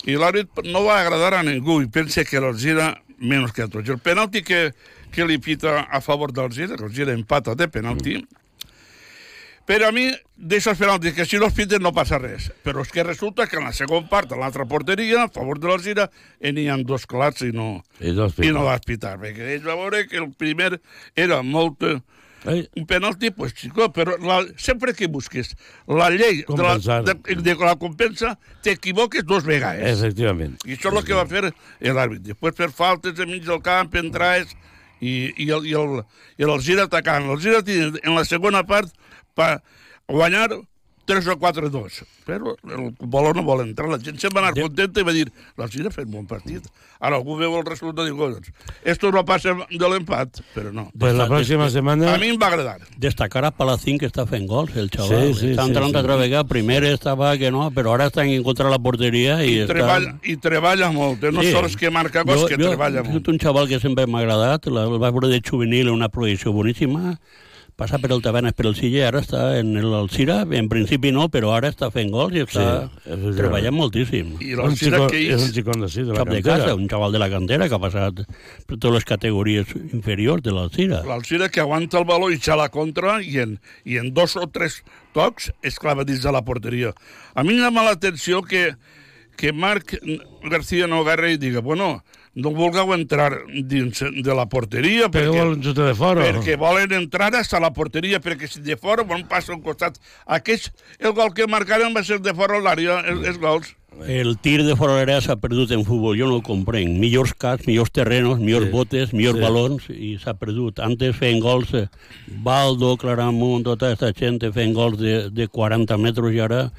[0.08, 3.90] I l'àrbit no va agradar a ningú i pensa que l'Alzira menys que a tots.
[3.92, 4.70] El penalti que,
[5.12, 8.16] que li pita a favor d'Alzira, que l'Alzira empata de penalti,
[9.68, 12.50] per a mi, d'aixòs penaltis que si no es piten no passa res.
[12.64, 15.68] Però és que resulta que en la segona part, a l'altra porteria, a favor de
[15.70, 16.08] l'Alzira,
[16.40, 17.82] en hi ha dos clats i no,
[18.48, 19.18] I no va pitar.
[19.20, 20.80] Perquè ell va veure que el primer
[21.14, 21.82] era molt...
[21.84, 22.00] eh,
[22.40, 25.50] Un penalti, pues, chico, però la, sempre que busques
[25.86, 28.30] la llei de la, de, de la compensa,
[28.64, 29.84] t'equivoques dos vegades.
[29.98, 30.54] Efectivament.
[30.64, 31.50] I això és el que va fer
[31.92, 32.22] l'àrbit.
[32.30, 34.56] Després per faltes enmig del camp, entrades,
[35.00, 36.02] i, i, el, i, el,
[36.38, 37.28] i el gira atacant.
[37.32, 38.92] El gira en la segona part
[39.34, 39.58] per
[40.08, 40.48] guanyar
[41.10, 42.00] 3 o 4-2.
[42.28, 43.90] Però el baló no vol entrar.
[43.90, 45.26] La gent se'n va anar contenta i va dir
[45.58, 46.66] la gira ha fet un bon partit.
[47.00, 48.50] Ara algú veu el resultat i diu, doncs,
[48.84, 50.90] esto no passa de l'empat, però no.
[50.92, 52.10] Pues la pròxima setmana...
[52.12, 52.84] A mi em va agradar.
[53.00, 55.32] Destacar a Palacín que está en gols, el chaval.
[55.32, 56.04] Sí, sí, está sí, entrando sí.
[56.04, 56.30] otra vez.
[56.48, 59.74] Primero estaba que no, pero ahora está en contra de la portería y, I está...
[59.74, 61.32] treballa, i treballa molt, eh?
[61.32, 61.52] no Sí.
[61.52, 63.28] sols que marca gols, que treballa és molt.
[63.32, 67.16] un xaval que sempre m'ha agradat, el va veure de juvenil en una projecció boníssima,
[67.80, 71.10] passa per el Tavernes, per el Silla, i ara està en el Alcira, en principi
[71.16, 72.66] no, però ara està fent gols i està
[73.06, 74.34] Sí, treballant moltíssim.
[74.44, 76.58] I Un xicó, és un xicó d'ací, de la Cap de cantera.
[76.66, 78.20] casa, un xaval de la cantera que ha passat
[78.68, 81.00] per totes les categories inferiors de l'Alcira.
[81.08, 83.56] L'Alcira que aguanta el baló i xa la contra i en,
[83.88, 84.82] i en dos o tres
[85.16, 86.92] tocs es clava dins de la porteria.
[87.34, 88.74] A mi em llama l'atenció que,
[89.40, 89.96] que Marc
[90.50, 92.02] García Nogarra i diga, bueno,
[92.34, 93.32] no vulgueu entrar
[93.66, 96.22] dins de la porteria Però perquè, volen de fora.
[96.30, 100.70] perquè volen entrar hasta la porteria perquè si de fora van passar un costat aquest,
[101.00, 103.74] el gol que marcaren va ser de fora a l'àrea, els, els gols
[104.06, 106.88] El tir de fora l'àrea s'ha perdut en futbol, jo no ho comprenc.
[107.02, 108.70] Millors caps, millors terrenos, millors Sí.
[108.70, 109.42] botes, millors Sí.
[109.42, 110.78] balons, i s'ha perdut.
[110.78, 111.88] Antes feien gols, eh,
[112.28, 116.70] Baldo, Claramunt, tota aquesta gent feien gols de, de 40 metres i ara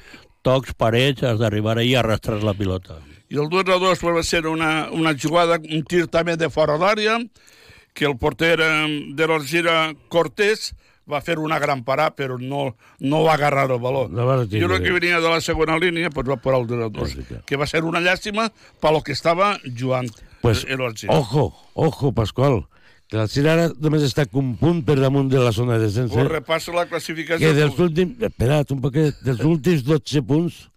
[0.42, 2.96] tocs, parets, has d'arribar ahí i arrastrar la pilota.
[3.32, 6.76] I el 2 a 2 va ser una, una jugada, un tir també de fora
[6.76, 7.16] d'àrea,
[7.96, 8.72] que el porter eh,
[9.16, 9.76] de l'Alzira
[10.12, 10.74] Cortés
[11.08, 14.04] va fer una gran parada, però no, no va agarrar el baló.
[14.08, 16.84] No va I uno que venia de la segona línia pues va por el 2
[16.84, 17.16] a 2,
[17.46, 21.14] que va ser una llàstima per lo que estava jugant Pues, l'Alzira.
[21.14, 22.64] ojo, ojo, Pasqual,
[23.08, 26.12] que l'Alcira ara només està un punt per damunt de la zona de descens.
[26.12, 26.28] Pues eh?
[26.28, 27.46] repasso la classificació.
[27.46, 28.20] Que dels últims...
[28.28, 29.16] Espera't un poquet.
[29.24, 30.68] Dels últims 12 punts,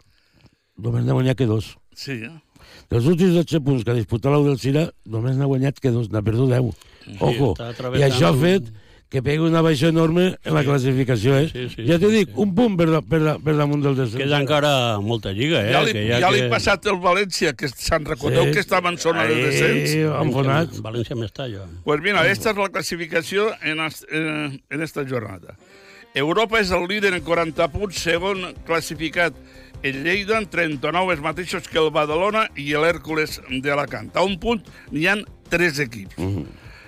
[0.78, 1.74] només n'ha guanyat que dos.
[1.96, 2.45] Sí, eh?
[2.90, 6.10] Dels últims 12 punts que ha disputat l'Au del Cira, només n'ha guanyat que dos,
[6.12, 6.74] n'ha perdut 10.
[7.20, 7.54] Ojo.
[7.98, 8.68] I això ha fet
[9.08, 11.46] que pegui una baixa enorme en la classificació, eh?
[11.52, 14.18] Sí, sí, ja t'ho dic, un punt per, da, per, da, per damunt del descens.
[14.18, 14.72] Queda encara
[15.02, 15.70] molta lliga, eh?
[15.74, 16.48] Ja li, que ja li que...
[16.50, 18.54] passat el València, que se'n recordeu Sí.
[18.56, 19.94] que estava en zona de descens.
[20.22, 20.74] enfonat.
[20.82, 21.68] València Mestalla.
[21.84, 23.78] Pues mira, esta es la clasificació en,
[24.10, 25.54] eh, en esta jornada.
[26.16, 29.34] Europa és el líder en 40 punts, segon classificat
[29.86, 34.12] el Lleida en 39, els mateixos que el Badalona i l'Hèrcules d'Alacant.
[34.16, 36.18] A un punt n'hi han tres equips.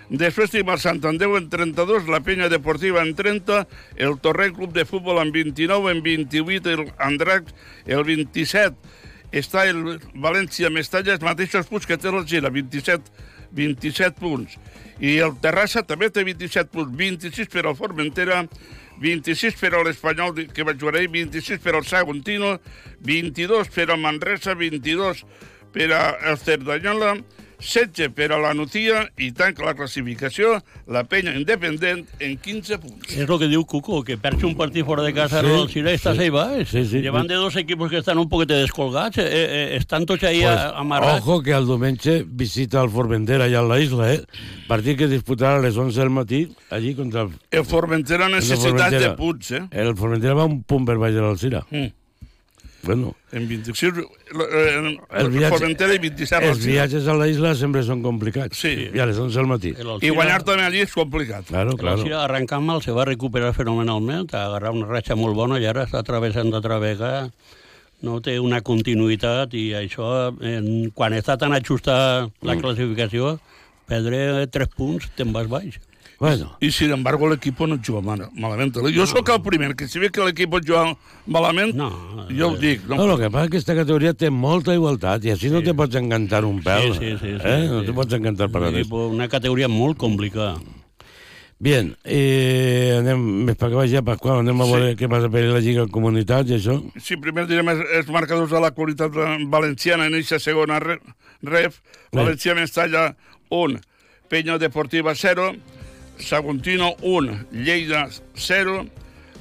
[0.08, 3.66] Després tenim el Sant Andreu en 32, la Penya Deportiva en 30,
[4.00, 7.52] el Torrent Club de Futbol en 29, en 28 el Andrac,
[7.84, 8.96] el 27
[9.32, 13.12] està el València Mestalla, els mateixos punts que té el Gira, 27,
[13.52, 14.56] 27 punts.
[14.98, 18.46] I el Terrassa també té 27 punts, 26 per al Formentera,
[19.00, 22.56] 26 per a l'Espanyol que va jugar ahir, 26 per al Saguntino,
[23.06, 25.22] 22 per al Manresa, 22
[25.72, 27.14] per al Cerdanyola,
[27.58, 33.16] 16 per a la Nucia i tanca la classificació la penya independent en 15 punts.
[33.18, 35.68] Es lo que diu Cuco, que perds un partit fora de casa Sí, sí, el
[35.72, 36.22] Sira, estàs sí.
[36.22, 36.68] ahí baix.
[36.70, 37.00] Sí, sí.
[37.02, 40.60] Llevan de dos equipos que estan un poquet descolgats, eh, eh, estan tots ahí Pues,
[40.76, 41.20] amarrats.
[41.22, 44.22] ojo que el diumenge visita el Formentera allà a la isla, eh?
[44.68, 47.30] Partit que disputarà a les 11 del matí, allí contra el...
[47.50, 49.16] El Formentera ha el de necessitat de Formentera.
[49.16, 49.62] punts, eh?
[49.72, 51.66] El Formentera va un punt per baix de l'Alcira.
[51.70, 51.88] Mm.
[52.82, 54.04] Bueno, En 26, eh,
[54.78, 58.60] el el viatge, Formentera i 27 els viatges a la isla sempre són complicats.
[58.62, 58.88] Sí.
[58.94, 59.72] I a les 11 del matí.
[59.74, 61.48] I guanyar també allí és complicat.
[61.50, 62.04] Claro, El claro.
[62.06, 65.84] Sira arrencant mal se va recuperar fenomenalment, ha agarrat una ratxa molt bona i ara
[65.88, 67.30] està travessant altra vegada
[68.00, 73.38] no té una continuïtat i això, en, quan està tan ajustada la classificació,
[73.90, 75.80] perdre tres punts te'n vas baix.
[76.18, 76.56] Bueno.
[76.60, 78.74] Y sin embargo el equipo no juga mal, malament.
[78.94, 82.82] Jo sóc el primer, que si ve que l'equip juga malament, no, jo ho dic.
[82.88, 85.74] No, el que passa és que aquesta categoria té molta igualtat i així no te
[85.78, 86.92] pots encantar un pèl.
[86.94, 87.68] Sí, sí, sí, sí, eh?
[87.70, 87.86] No sí.
[87.86, 88.74] te pots encantar per res.
[88.80, 90.56] equipo- Una categoria molt complicada.
[91.60, 94.72] Bien, eh, anem més per que ja, Pasqual, anem a Sí.
[94.72, 96.82] veure què passa per la Lliga de Comunitats i això.
[97.00, 99.10] Sí, primer direm els, els marcadors de la qualitat
[99.48, 101.00] valenciana en aquesta segona re-
[101.42, 101.80] ref.
[102.12, 103.16] València Mestalla
[103.50, 103.80] 1,
[104.28, 105.52] Peña Deportiva 0,
[106.18, 108.86] Saguntino 1, Lleida 0,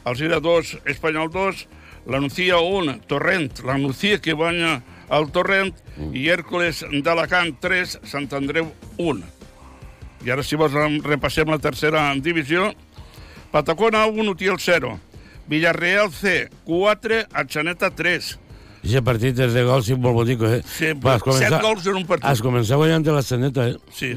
[0.04, 1.68] Alzira 2, Espanyol 2,
[2.08, 5.74] la Nucía 1, Torrent, la Nucía que guanya el Torrent,
[6.13, 9.24] i Hèrcules d'Alacant 3, Sant Andreu 1.
[10.26, 12.72] I ara, si vols, repassem la tercera divisió.
[13.52, 14.98] Patacona 1, Utiel 0.
[15.48, 18.34] Villarreal C, 4, Atxaneta 3.
[18.88, 20.60] Aquest partit és de gols i molt bonic, eh?
[20.63, 22.28] Sí, Vas set gols en un partit.
[22.30, 23.78] Has començat guanyant la Saneta, eh?
[23.96, 24.13] Sí.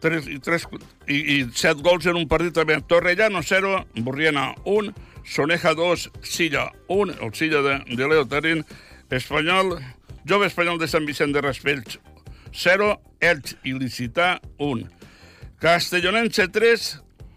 [0.00, 0.64] Tres, i, tres,
[1.08, 2.78] i, i set gols en un partit també.
[2.88, 4.94] Torrellano 0, Burriana 1,
[5.28, 8.64] Soneja 2, Silla 1, el Silla de, de Leo Tarín,
[9.10, 9.76] Espanyol,
[10.28, 11.98] Jove Espanyol de Sant Vicent de Raspells
[12.52, 14.88] 0, Elx i Licità 1.
[15.60, 16.88] Castellonense 3,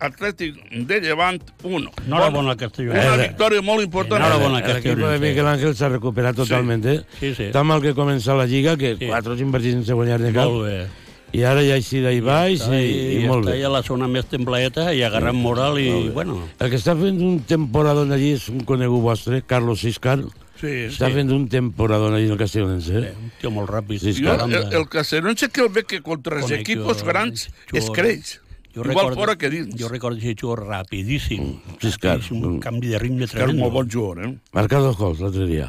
[0.03, 0.55] Atlètic
[0.87, 1.91] de Llevant 1.
[2.07, 3.07] Enhorabona, Castellonense.
[3.07, 4.23] Una victòria molt important.
[4.55, 6.99] L'equip de Miguel Ángel s'ha recuperat totalment, eh?
[7.19, 7.51] Sí, sí.
[7.55, 9.07] Tan mal que comença la Lliga que Sí.
[9.07, 10.45] quatre partits sense guanyar de cap.
[10.47, 11.02] Molt bé.
[11.33, 13.55] I ara ja així d'ahí baix i, i, I molt bé.
[13.59, 16.35] ja a la zona més templadeta i agarrant moral i, bueno...
[16.61, 20.19] El que està fent un temporadón allí és un conegut vostre, Carlos Siscar.
[20.61, 21.17] Sí, està sí.
[21.17, 22.93] fent un temporadón allí en el Castellonense.
[23.01, 23.15] Eh?
[23.17, 24.05] Un tio molt ràpid.
[24.21, 28.37] Jo, el, el Castellonense que el ve que contra els equipos grans jo- es creix.
[28.73, 29.75] Jo Igual recordo, fora que dins.
[29.77, 31.59] Jo recordo que jugador rapidíssim.
[31.81, 32.19] Siscar.
[32.21, 33.65] És un canvi de ritme Siscar, tremendo.
[33.67, 34.31] molt bon jugador, eh?
[34.53, 35.67] Marca dos gols l'altre dia.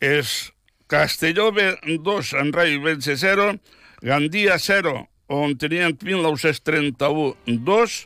[0.00, 0.52] És
[0.88, 1.70] Castelló B
[2.04, 3.54] 2, Enrai Vence 0,
[4.02, 7.96] Gandia 0, on tenien 1931 2,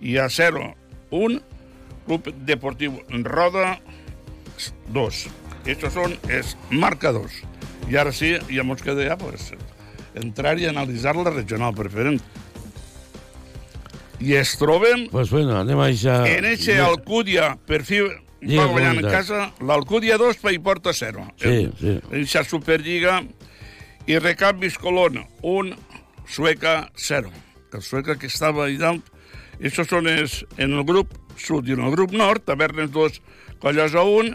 [0.00, 0.74] i a 0
[1.10, 1.40] 1,
[2.06, 3.78] Club Deportiu Roda
[4.92, 5.26] 2.
[5.66, 7.42] Estos son els marcadors.
[7.90, 9.52] I ara sí, ja mos queda ja, pues,
[10.14, 12.20] entrar i analitzar la regional preferent.
[14.20, 16.26] I es trobem Pues bueno, anem a deixar...
[16.28, 18.02] en eixe Alcúdia, per fi
[18.40, 21.24] Lliga va guanyant en casa, l'Alcúdia 2 per hi porta 0.
[21.40, 21.94] Sí, sí.
[22.10, 23.20] En eixa Superliga,
[24.06, 25.76] i recanvis Colón 1,
[26.28, 27.30] Sueca 0.
[27.72, 29.10] El Sueca que estava allà dalt,
[29.60, 33.20] això són els, en el grup sud i en el grup nord, Tavernes 2,
[33.60, 34.34] Collosa 1,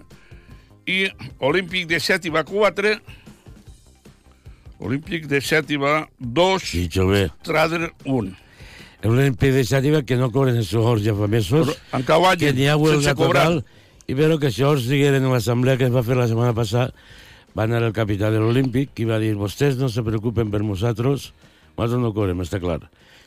[0.87, 1.05] i
[1.39, 2.95] Olímpic de 7 i va 4,
[4.85, 7.29] Olímpic de 7 i va 2, Sí, Jové.
[7.43, 8.33] Trader 1.
[9.05, 11.69] L'Olímpic de Xàtiva que no cobren els sous ja fa mesos.
[11.91, 13.43] Però guanyen, Que n'hi ha huelga cobrar.
[13.45, 13.65] total.
[14.07, 16.93] I però que això els digueren en l'assemblea que es va fer la setmana passada,
[17.55, 21.31] va anar el capità de l'Olímpic i va dir, vostès no se preocupen per nosaltres,
[21.75, 22.81] nosaltres no cobrem, està clar.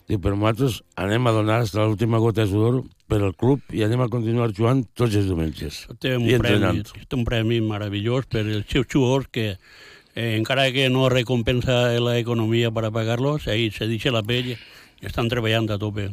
[0.09, 3.61] Diu, però nosaltres anem a donar fins a l'última gota de sudor per al club
[3.77, 5.83] i anem a continuar jugant tots els diumenges.
[6.01, 10.89] té un, premi, té un premi meravellós per els seus jugadors que eh, encara que
[10.89, 14.59] no recompensa la economia para pagarlos, ahí se dice la pell i
[15.07, 16.09] estan treballant a tope.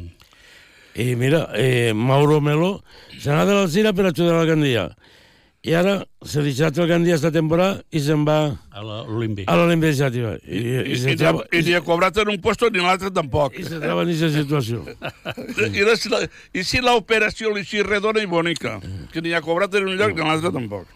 [0.96, 2.84] I mira, eh, Mauro Melo
[3.18, 4.86] se n'ha de l'Alzira per ajudar la Gandia.
[5.66, 9.48] I ara se deixa el Gandia esta temporada i se'n va A l'Olímpic.
[9.50, 10.36] a l'Olímpic Xàtiva.
[10.46, 13.58] I, I, i, i, se i, ni ha cobrat en un puesto ni l'altre tampoc.
[13.58, 14.84] i se troba en aquesta situació.
[14.86, 16.20] I, si la,
[16.54, 18.78] i si l'operació li si redona i bonica,
[19.10, 20.86] que ni ha cobrat en un lloc ni l'altre tampoc.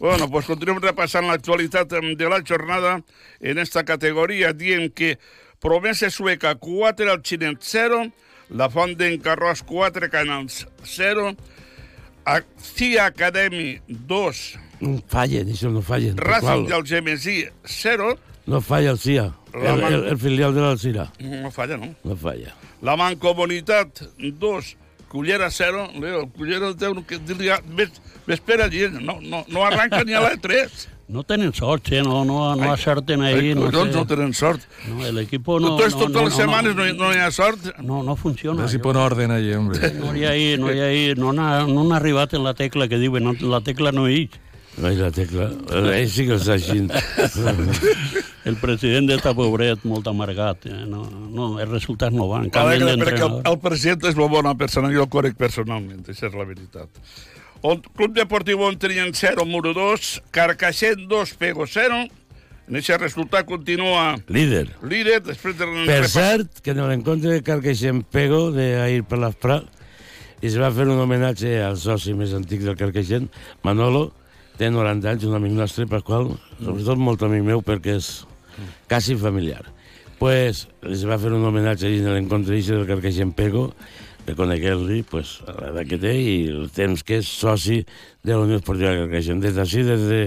[0.00, 2.96] Bueno, pues continuem repassant l'actualitat de la jornada
[3.40, 5.18] en esta categoria, dient que
[5.60, 8.06] Promesa Sueca 4, el Xinet 0,
[8.58, 10.64] la Font d'en Carròs 4, Canals
[10.96, 11.34] 0,
[12.58, 16.16] CIA Academy 2, No fallen, això no fallen.
[16.16, 16.66] Pasqual.
[16.66, 21.12] del Gemesí 0, No falla el CIA, La el, man- el, el filial de l'Alzira.
[21.20, 21.94] no falla, no?
[22.04, 22.54] No falla.
[22.82, 24.76] La Mancomunitat 2,
[25.08, 27.90] Cullera 0, Leo, Cullera té un que diria, ves,
[28.26, 30.88] ves per allí, no, no, no arranca ni a la 3.
[31.10, 32.02] No tenen sort, eh?
[32.02, 33.50] no, no, no acerten ahí.
[33.50, 33.90] Ai, no, sé.
[33.90, 34.62] no tenen sort.
[34.88, 35.72] No, el equipo no...
[35.72, 37.66] Entonces, no, totes no, les no, setmanes no, hi- no hi ha sort.
[37.78, 38.68] No, no funciona.
[38.68, 39.92] Si pon orden allí, hombre.
[39.98, 42.54] No hi ha, ahí, no hi ha, ahí, no n'ha no n'ha arribat en la
[42.54, 44.30] tecla que diuen, no, la tecla no hi.
[44.80, 45.50] Ai, la tecla.
[45.92, 46.86] Ell sí que està així.
[48.48, 50.64] El president està pobret, molt amargat.
[50.70, 50.78] Eh?
[50.88, 52.48] No, no, els resultats no van.
[52.54, 53.50] Canvien Alegre, perquè el, d'entrenador.
[53.52, 57.02] el president és molt bona persona, jo el conec personalment, això és la veritat.
[57.60, 62.06] El Club Deportiu on tenien 0, Muro 2, Carcaixent 2, Pego 0.
[62.70, 64.68] En aquest resultat continua Líder.
[64.86, 65.66] líder, després de...
[65.88, 69.66] Per cert, que en l'encontre de Carqueixent Pego d'ahir per l'Asprat
[70.40, 73.26] i es va fer un homenatge al soci més antic del Carqueixent,
[73.66, 74.06] Manolo,
[74.56, 76.30] té 90 anys, un amic nostre, per qual,
[76.62, 78.12] sobretot molt amic meu, perquè és
[78.88, 79.66] quasi familiar.
[80.20, 83.70] pues, les va fer un homenatge en l'encontre del Carcaixent Pego,
[84.30, 87.80] reconèixer-li pues, l'edat que té i el temps que és soci
[88.24, 89.42] de la Unió Esportiva Carcaixent.
[89.44, 90.20] Des d'ací, des de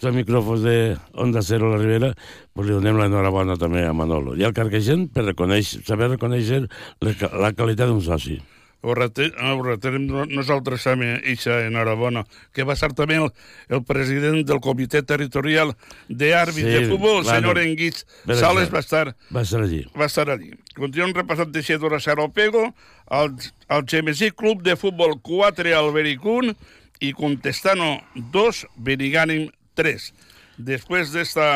[0.00, 0.76] els micròfons de
[1.14, 2.14] Onda Cero la Ribera,
[2.52, 4.36] pues li donem l'enhorabona també a Manolo.
[4.36, 6.64] I al Carcaixent per reconèixer, saber reconèixer
[7.00, 8.40] la qualitat d'un soci.
[8.80, 12.22] Ho, rete, ho retenem nosaltres també, eixa enhorabona,
[12.56, 13.28] que va ser també el,
[13.68, 15.74] el president del comitè territorial
[16.08, 18.06] d'àrbit sí, de futbol, el senyor Enguits
[18.40, 19.82] Sales, va estar, va estar allí.
[19.92, 20.54] Va estar allí.
[20.78, 22.70] Continuem repassant de Xedora Saropego,
[23.10, 23.34] al,
[23.68, 26.54] al Gemesí Club de Futbol 4 al Bericún
[27.04, 27.98] i Contestano
[28.32, 30.08] 2, Benigànim 3.
[30.70, 31.50] Després d'esta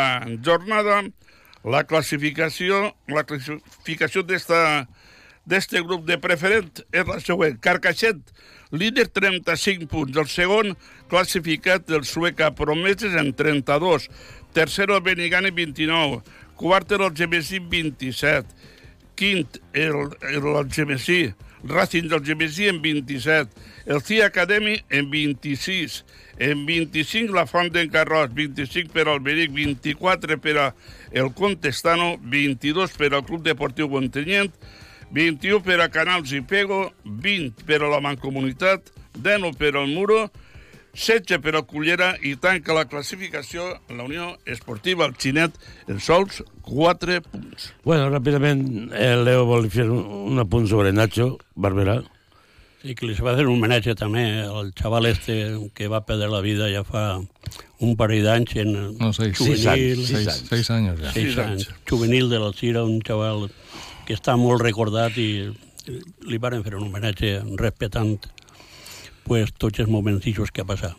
[0.44, 1.00] jornada,
[1.64, 4.60] la classificació, la classificació d'esta
[5.46, 7.58] d'este grup de preferent és la següent.
[7.62, 8.20] Carcaixet,
[8.72, 10.18] líder 35 punts.
[10.18, 10.74] El segon
[11.12, 14.08] classificat del Sueca Promeses en 32.
[14.56, 16.22] Tercero Benigani 29.
[16.56, 18.46] Quart el Gemesí 27.
[19.14, 21.34] Quint el, el, el Gemesí.
[21.64, 23.50] Racing del Gemesí en 27.
[23.86, 26.04] El CIA Academy en 26.
[26.38, 30.70] En 25 la Font d'en Carròs, 25 per al Beric, 24 per a
[31.12, 34.50] el Contestano, 22 per al Club Deportiu Montenyent,
[35.12, 40.30] 21 per a Canals i Pego, 20 per a la Mancomunitat, 19 per al Muro,
[40.94, 45.56] 16 per a Cullera i tanca la classificació la Unió Esportiva el Xinet
[45.90, 47.72] en sols 4 punts.
[47.82, 52.00] Bueno, ràpidament, el Leo vol fer un, un apunt sobre Nacho Barberà.
[52.84, 55.34] Sí, que li va fer un homenatge també al xaval este
[55.74, 57.04] que va perdre la vida ja fa
[57.80, 60.02] un parell d'anys en no, seis, juvenil.
[60.04, 61.14] Seis, seis, seis, seis anys ja.
[61.16, 61.70] Seis, anys.
[61.88, 63.48] Juvenil de l'Alcira, un xaval
[64.06, 65.28] que està molt recordat i
[66.24, 68.16] li varen fer un homenatge respetant
[69.24, 70.96] pues, tots els momentissos que ha passat.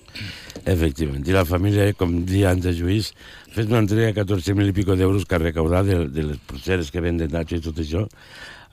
[0.66, 1.26] Efectivament.
[1.28, 3.12] I la família, com dia antes Lluís,
[3.50, 6.42] ha fet una entrega de 14.000 i pico d'euros que ha recaudat de, de les
[6.50, 8.06] pulseres que venden Nacho i tot això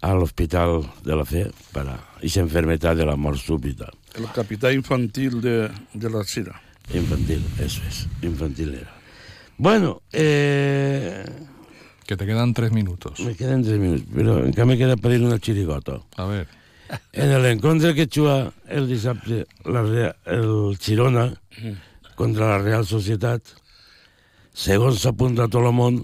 [0.02, 3.92] a l'Hospital de la Fe per a aquesta enfermetat de la mort súbita.
[4.18, 5.56] El capità infantil de,
[5.94, 6.58] de la Cira.
[6.92, 8.06] Infantil, eso es.
[8.22, 8.90] Infantil era.
[9.56, 11.24] Bueno, eh,
[12.12, 13.20] que te quedan tres minutos.
[13.20, 16.00] Me quedan tres minutos, pero encara me queda pedir una chirigota.
[16.16, 16.46] A ver.
[17.12, 21.32] En el encuentro que juga el dissabte la, el Girona
[22.14, 23.40] contra la Real Societat,
[24.52, 26.02] segons s'apunta tot el món,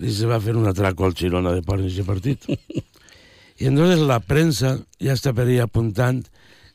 [0.00, 2.48] li se va fer un atraco al Girona de part d'aquest partit.
[3.60, 6.22] I entonces la premsa ja està per ahí apuntant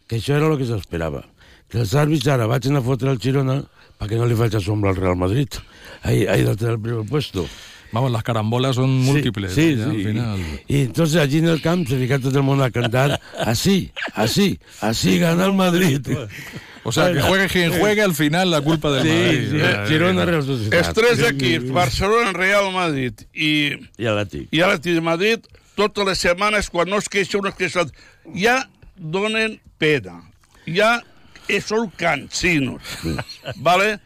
[0.05, 1.23] que això era el que s'esperava.
[1.65, 3.63] Que els àrbits ara vagin a fotre el Girona
[3.97, 5.57] perquè no li faci sombra al Real Madrid.
[6.03, 7.47] Ahí, ahí del primer puesto.
[7.91, 9.53] Vamos, las carambolas son múltiples.
[9.53, 10.39] Sí, sí, al final.
[10.67, 14.59] Y, entonces allí en el camp se fica todo el mundo a cantar así, así,
[14.81, 16.01] así gana el Madrid.
[16.83, 19.51] O sea, que juegue quien juegue, al final la culpa del Madrid.
[19.51, 19.87] Sí, sí.
[19.87, 20.79] Girona, Real Sociedad.
[20.79, 24.47] Els tres equips, Barcelona, Real Madrid i, I Atlètic.
[24.51, 27.83] I Atlètic de Madrid, totes les setmanes, quan no es queixa, no es queixa,
[28.35, 28.61] ja
[28.95, 30.21] donen pena.
[30.63, 30.97] Ja
[31.63, 32.81] són cansinos.
[33.67, 33.97] ¿vale?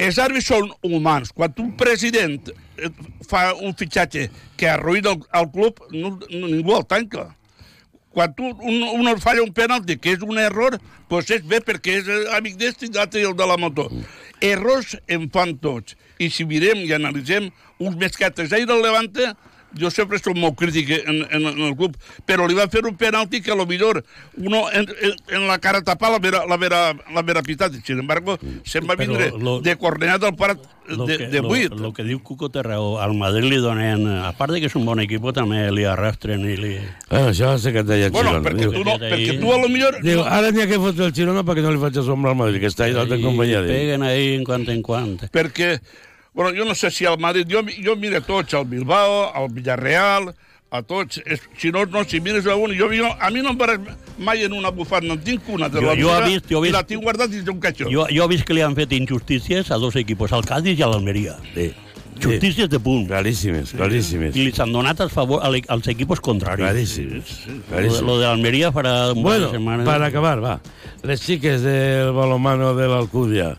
[0.00, 1.34] Els àrbits són humans.
[1.36, 2.50] Quan un president
[3.28, 4.28] fa un fitxatge
[4.58, 7.28] que arruïna el, el club, no, no, ningú el tanca.
[8.10, 10.78] Quan tu, un, un el falla un penalti, que és un error,
[11.10, 13.86] doncs és bé perquè és amic d'este i l'altre el de la moto.
[14.42, 15.94] Errors en fan tots.
[16.18, 19.30] I si mirem i analitzem uns més que ahir el Levante,
[19.78, 21.96] jo sempre soc molt crític en, en, en el club,
[22.26, 24.02] però li va fer un penalti que a lo millor
[24.36, 27.72] uno en, en, en la cara tapada la la vera, la vera pitat.
[27.84, 31.74] Sin embargo, se'n va vindre lo, de corneat al parat de, que, de 8.
[31.74, 32.98] Lo, lo que diu Cuco té raó.
[33.00, 36.44] Al Madrid li donen, a part de que és un bon equip, també li arrastren
[36.48, 36.74] i li...
[37.08, 38.44] Bueno, això és que deia el bueno, Girona.
[38.48, 40.00] Perquè, tu no, perquè tu a lo millor...
[40.04, 42.60] Diu, ara n'hi ha que fotre el Girona perquè no li faig sombra al Madrid,
[42.62, 43.64] que està ahí l'altra companyia.
[43.66, 45.18] Peguen ahí en quant en quant.
[45.34, 45.76] Perquè
[46.32, 47.46] Bueno, jo no sé si al Madrid...
[47.50, 50.30] Jo, jo miro tots, al Bilbao, al Villarreal,
[50.70, 51.20] a tots.
[51.26, 52.76] Es, si no, no, si mires a un...
[52.78, 55.68] Jo, jo, a mi no em pareix mai en una bufanda, no en tinc una
[55.68, 57.90] de la jo, jo vist, jo vist, la tinc guardat dins d'un caixó.
[57.90, 60.86] Jo, jo he vist que li han fet injustícies a dos equipos, al Cádiz i
[60.86, 61.38] a l'Almeria.
[61.54, 61.72] Sí.
[62.20, 63.06] Justícies de punt.
[63.08, 64.36] Claríssimes, claríssimes.
[64.36, 66.66] I li s'han donat als, favor, als equipos contraris.
[66.66, 67.30] Claríssimes.
[67.70, 68.02] claríssimes.
[68.02, 69.86] Lo, lo de l'Almeria farà un bueno, setmanes.
[69.88, 70.58] para acabar, va.
[71.02, 73.54] Les xiques del balomano de l'Alcúdia,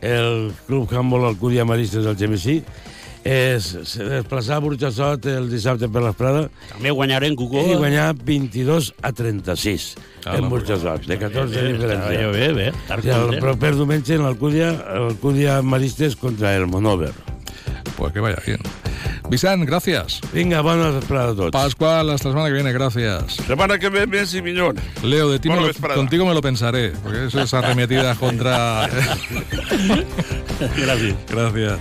[0.00, 2.62] el Club Handball Alcúdia Maristes del Gemesí,
[3.22, 6.46] es, se desplaçar a Burjassot el dissabte per l'Esprada.
[6.70, 7.60] També guanyarem, Cucó.
[7.68, 9.90] I guanyar 22 a 36
[10.24, 12.30] Ah, en Burjassot, de 14 Bé, diferència.
[12.32, 17.12] bé, bé, I estar el proper diumenge en l'Alcúdia, l'Alcúdia Maristes contra el Monover.
[17.96, 18.60] Pues que vaya bien.
[19.30, 20.20] Vicent, gracias.
[20.32, 21.52] Vinga, bona vesprada a tots.
[21.52, 23.36] Pascual, hasta la semana que viene, gracias.
[23.46, 24.76] Semana que viene, sí, millón.
[25.04, 28.88] Leo, de ti me lo, contigo me lo pensaré, porque eso es arremetida contra...
[30.76, 31.14] gracias.
[31.28, 31.78] Gracias.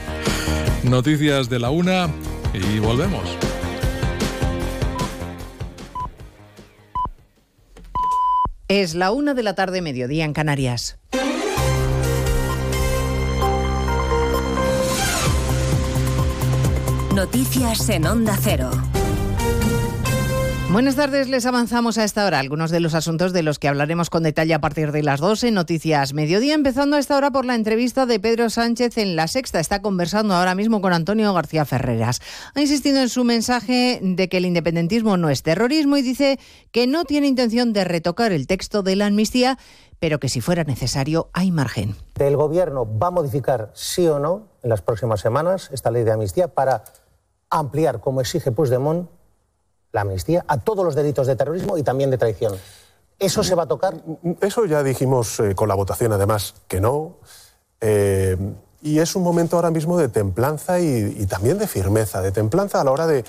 [0.84, 2.08] Noticias de la una
[2.54, 3.24] y volvemos.
[8.68, 11.00] Es la una de la tarde, mediodía en Canarias.
[17.20, 18.72] Noticias en Onda Cero.
[20.72, 24.10] Buenas tardes, les avanzamos a esta hora algunos de los asuntos de los que hablaremos
[24.10, 27.56] con detalle a partir de las 12 Noticias Mediodía, empezando a esta hora por la
[27.56, 29.60] entrevista de Pedro Sánchez en La Sexta.
[29.60, 32.22] Está conversando ahora mismo con Antonio García Ferreras.
[32.56, 36.40] Ha insistido en su mensaje de que el independentismo no es terrorismo y dice
[36.72, 39.58] que no tiene intención de retocar el texto de la amnistía,
[40.00, 41.98] pero que si fuera necesario hay margen.
[42.18, 46.12] El Gobierno va a modificar, sí o no, en las próximas semanas esta ley de
[46.12, 46.84] amnistía para
[47.50, 49.10] ampliar, como exige Puigdemont,
[49.92, 52.56] la amnistía a todos los delitos de terrorismo y también de traición.
[53.18, 53.96] ¿Eso se va a tocar?
[54.40, 57.18] Eso ya dijimos eh, con la votación, además, que no.
[57.82, 58.38] Eh,
[58.82, 62.84] y es un momento ahora mismo de templanza y, también de firmeza, de templanza a
[62.86, 63.26] la hora de,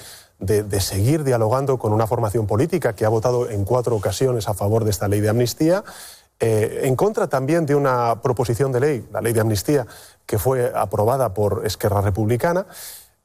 [0.81, 4.91] seguir dialogando con una formación política que ha votado en cuatro ocasiones a favor de
[4.91, 5.83] esta ley de amnistía,
[6.39, 9.87] eh, en contra también de una proposición de ley, la ley de amnistía,
[10.25, 12.67] que fue aprobada por Esquerra Republicana.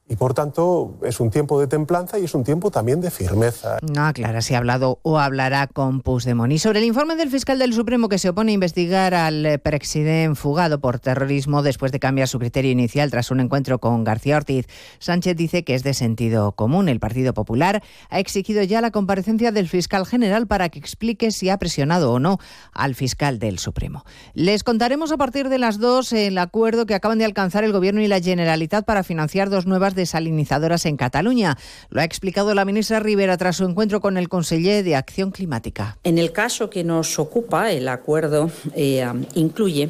[0.07, 3.79] Y por tanto es un tiempo de templanza y es un tiempo también de firmeza.
[3.81, 6.53] No aclara si ha hablado o hablará con Puigdemont.
[6.53, 10.35] Y sobre el informe del fiscal del Supremo que se opone a investigar al presidente
[10.35, 14.67] fugado por terrorismo después de cambiar su criterio inicial tras un encuentro con García Ortiz,
[14.99, 16.87] Sánchez dice que es de sentido común.
[16.87, 17.81] El Partido Popular
[18.11, 22.19] ha exigido ya la comparecencia del fiscal general para que explique si ha presionado o
[22.19, 22.37] no
[22.73, 24.05] al fiscal del Supremo.
[24.35, 28.01] Les contaremos a partir de las dos el acuerdo que acaban de alcanzar el Gobierno
[28.01, 31.57] y la Generalitat para financiar dos nuevas desalinizadoras en Cataluña.
[31.89, 35.97] Lo ha explicado la ministra Rivera tras su encuentro con el conseller de Acción Climática.
[36.03, 39.89] En el caso que nos ocupa, el acuerdo eh, incluye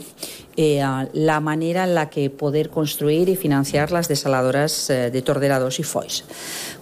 [0.57, 0.81] eh,
[1.13, 5.83] la manera en la que poder construir y financiar las desaladoras eh, de Torderados y
[5.83, 6.23] Foix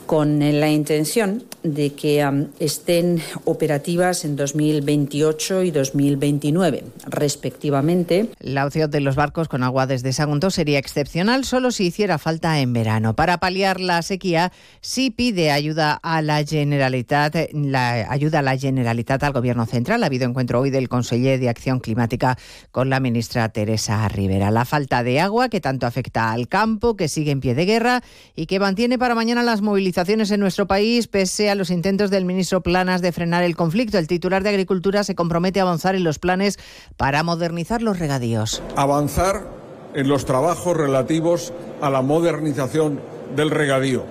[0.05, 2.27] con la intención de que
[2.59, 8.29] estén operativas en 2028 y 2029, respectivamente.
[8.39, 12.59] La opción de los barcos con agua desde Sagunto sería excepcional solo si hiciera falta
[12.59, 13.15] en verano.
[13.15, 14.51] Para paliar la sequía,
[14.81, 20.03] sí pide ayuda a la Generalitat, la ayuda a la Generalitat al Gobierno Central.
[20.03, 22.37] Ha habido encuentro hoy del conseller de Acción Climática
[22.71, 24.51] con la ministra Teresa Rivera.
[24.51, 28.03] La falta de agua que tanto afecta al campo, que sigue en pie de guerra
[28.35, 32.25] y que mantiene para mañana las movilizaciones en nuestro país, pese a los intentos del
[32.25, 33.97] ministro Planas de frenar el conflicto.
[33.97, 36.57] El titular de Agricultura se compromete a avanzar en los planes
[36.97, 38.63] para modernizar los regadíos.
[38.75, 39.47] Avanzar
[39.93, 42.99] en los trabajos relativos a la modernización
[43.35, 44.03] del regadío.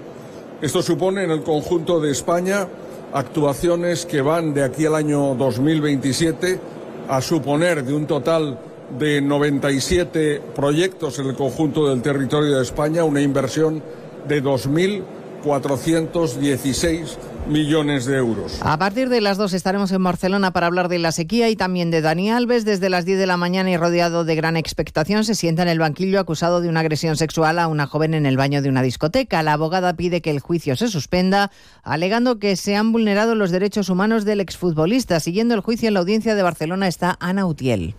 [0.60, 2.68] Esto supone en el conjunto de España
[3.12, 6.60] actuaciones que van de aquí al año 2027
[7.08, 8.58] a suponer de un total
[8.98, 13.82] de 97 proyectos en el conjunto del territorio de España una inversión
[14.28, 15.02] de 2.000
[15.42, 17.18] 416
[17.48, 18.58] millones de euros.
[18.62, 21.90] A partir de las dos estaremos en Barcelona para hablar de la sequía y también
[21.90, 22.64] de Dani Alves.
[22.64, 25.78] Desde las 10 de la mañana y rodeado de gran expectación, se sienta en el
[25.78, 29.42] banquillo acusado de una agresión sexual a una joven en el baño de una discoteca.
[29.42, 31.50] La abogada pide que el juicio se suspenda,
[31.82, 35.20] alegando que se han vulnerado los derechos humanos del exfutbolista.
[35.20, 37.94] Siguiendo el juicio en la audiencia de Barcelona está Ana Utiel.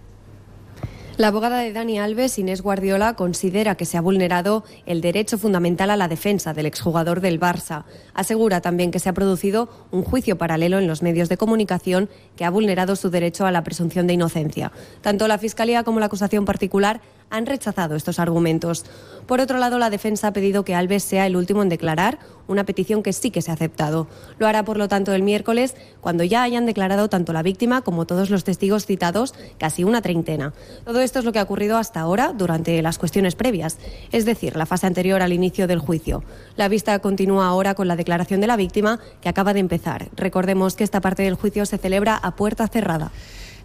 [1.16, 5.92] La abogada de Dani Alves, Inés Guardiola, considera que se ha vulnerado el derecho fundamental
[5.92, 7.84] a la defensa del exjugador del Barça.
[8.16, 12.46] Asegura también que se ha producido un juicio paralelo en los medios de comunicación que
[12.46, 14.72] ha vulnerado su derecho a la presunción de inocencia.
[15.02, 17.00] Tanto la Fiscalía como la acusación particular
[17.34, 18.86] han rechazado estos argumentos.
[19.26, 22.64] Por otro lado, la defensa ha pedido que Alves sea el último en declarar, una
[22.64, 24.08] petición que sí que se ha aceptado.
[24.38, 28.06] Lo hará, por lo tanto, el miércoles, cuando ya hayan declarado tanto la víctima como
[28.06, 30.54] todos los testigos citados, casi una treintena.
[30.86, 33.80] Todo esto es lo que ha ocurrido hasta ahora durante las cuestiones previas,
[34.12, 36.24] es decir, la fase anterior al inicio del juicio.
[36.56, 40.10] La vista continúa ahora con la declaración de la víctima, que acaba de empezar.
[40.16, 43.12] Recordemos que esta parte del juicio se celebra a puerta cerrada.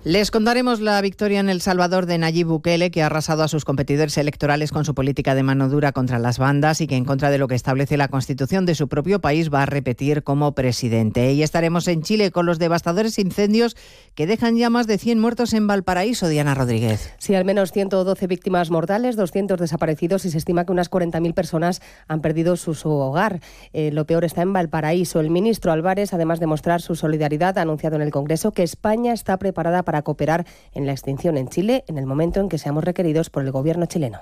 [0.05, 3.65] Les contaremos la victoria en El Salvador de Nayib Bukele, que ha arrasado a sus
[3.65, 7.31] competidores electorales con su política de mano dura contra las bandas y que en contra
[7.31, 11.33] de lo que establece la constitución de su propio país va a repetir como presidente.
[11.33, 13.77] Y estaremos en Chile con los devastadores incendios
[14.15, 16.29] que dejan ya más de 100 muertos en Valparaíso.
[16.29, 17.13] Diana Rodríguez.
[17.19, 21.83] Sí, al menos 112 víctimas mortales, 200 desaparecidos y se estima que unas 40.000 personas
[22.07, 23.41] han perdido su, hogar.
[23.73, 25.19] Eh, lo peor está en Valparaíso.
[25.19, 29.13] El ministro Álvarez, además de mostrar su solidaridad, ha anunciado en el Congreso que España
[29.13, 32.85] está preparada para cooperar en la extinción en Chile en el momento en que seamos
[32.85, 34.21] requeridos por el gobierno chileno.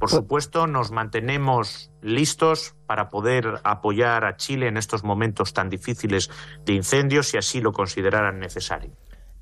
[0.00, 6.28] Por supuesto, nos mantenemos listos para poder apoyar a Chile en estos momentos tan difíciles
[6.64, 8.90] de incendios si así lo consideraran necesario.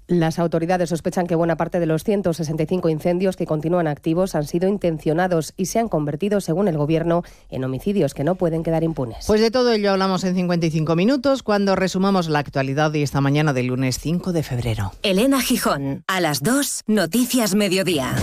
[0.09, 4.69] Las autoridades sospechan que buena parte de los 165 incendios que continúan activos han sido
[4.69, 9.25] intencionados y se han convertido, según el Gobierno, en homicidios que no pueden quedar impunes.
[9.27, 13.53] Pues de todo ello hablamos en 55 minutos cuando resumamos la actualidad de esta mañana
[13.53, 14.93] del lunes 5 de febrero.
[15.03, 18.15] Elena Gijón, a las 2, Noticias Mediodía.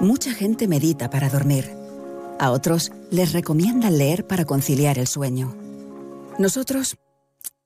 [0.00, 1.70] Mucha gente medita para dormir.
[2.38, 5.67] A otros les recomiendan leer para conciliar el sueño.
[6.38, 6.96] Nosotros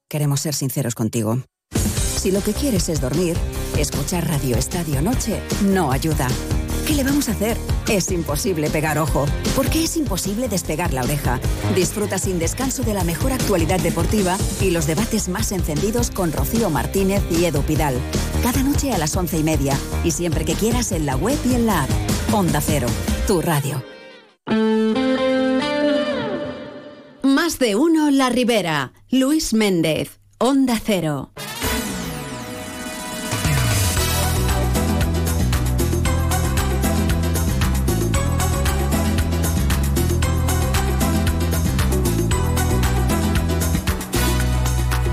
[0.08, 1.42] queremos ser sinceros contigo.
[2.16, 3.36] Si lo que quieres es dormir,
[3.76, 6.26] escuchar Radio Estadio Noche no ayuda.
[6.86, 7.58] ¿Qué le vamos a hacer?
[7.88, 11.38] Es imposible pegar ojo, porque es imposible despegar la oreja.
[11.74, 16.70] Disfruta sin descanso de la mejor actualidad deportiva y los debates más encendidos con Rocío
[16.70, 17.96] Martínez y Edu Pidal.
[18.42, 21.54] Cada noche a las once y media y siempre que quieras en la web y
[21.54, 21.90] en la app.
[22.32, 22.88] Onda Cero,
[23.26, 23.82] tu radio.
[27.32, 28.92] Más de uno La Ribera.
[29.08, 31.30] Luis Méndez, Onda Cero.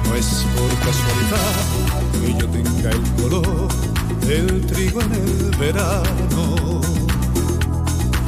[0.03, 1.55] No es por casualidad
[2.21, 3.67] que yo tenga el color
[4.27, 6.81] del trigo en el verano.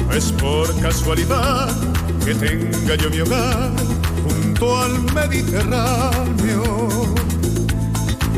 [0.06, 1.91] No es por casualidad
[2.24, 3.72] que tenga yo mi hogar
[4.22, 6.88] junto al Mediterráneo.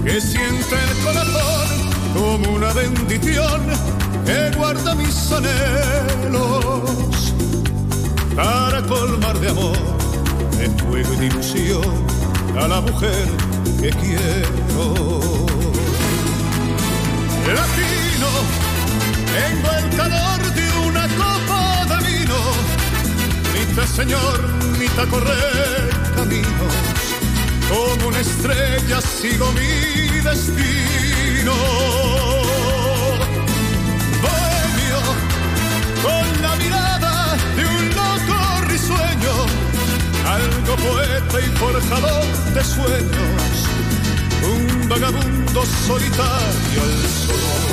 [0.05, 1.69] Que siente el corazón
[2.15, 3.63] como una bendición
[4.25, 6.83] que guarda mis anhelos
[8.35, 9.77] para colmar de amor,
[10.59, 12.07] de fuego y de ilusión
[12.59, 13.29] a la mujer
[13.81, 15.21] que quiero.
[17.47, 18.31] Latino,
[19.35, 20.64] tengo el calor de
[23.75, 24.41] mitad señor,
[24.79, 26.75] mitad correr caminos,
[27.69, 31.55] como una estrella sigo mi destino.
[34.23, 35.01] Bohemio,
[36.05, 39.35] con la mirada de un loco risueño,
[40.25, 43.69] algo poeta y forjador de sueños,
[44.55, 47.64] un vagabundo solitario al sol.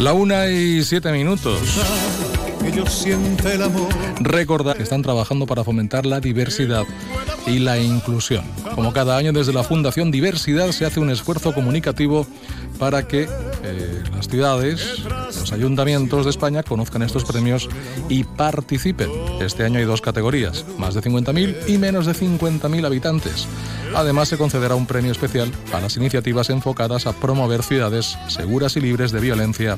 [0.00, 1.60] La una y siete minutos.
[4.20, 6.84] Recordad que están trabajando para fomentar la diversidad
[7.46, 8.44] y la inclusión.
[8.74, 12.26] Como cada año desde la Fundación Diversidad se hace un esfuerzo comunicativo
[12.78, 13.28] para que
[13.62, 15.02] eh, las ciudades,
[15.44, 17.68] los ayuntamientos de España conozcan estos premios
[18.08, 19.10] y participen.
[19.42, 23.46] Este año hay dos categorías, más de 50.000 y menos de 50.000 habitantes.
[23.94, 28.80] Además se concederá un premio especial a las iniciativas enfocadas a promover ciudades seguras y
[28.80, 29.76] libres de violencia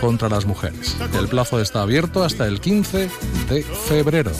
[0.00, 0.96] contra las mujeres.
[1.18, 3.10] El plazo está abierto hasta el 15
[3.50, 4.32] de febrero.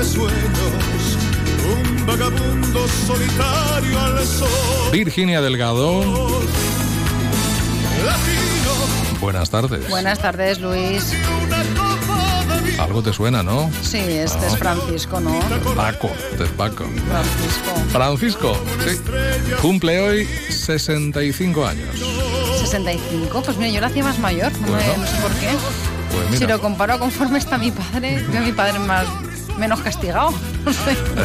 [0.00, 1.18] De sueños,
[1.76, 4.48] un vagabundo solitario al sol.
[4.92, 6.00] Virginia Delgado,
[8.06, 9.86] Latino, buenas tardes.
[9.90, 11.12] Buenas tardes, Luis.
[12.78, 13.70] Algo te suena, ¿no?
[13.82, 14.48] Sí, este Ah.
[14.48, 15.38] es Francisco, ¿no?
[15.76, 16.84] Paco, de Paco.
[17.06, 17.74] Francisco.
[17.92, 18.56] Francisco,
[18.88, 18.98] sí.
[19.60, 21.88] Cumple hoy 65 años.
[22.58, 24.94] 65, pues mira, yo lo hacía más mayor, no, Bueno.
[24.96, 25.48] no sé por qué.
[26.10, 29.04] Pues Si lo comparo conforme está mi padre, veo a mi padre más
[29.60, 30.30] menos castigado.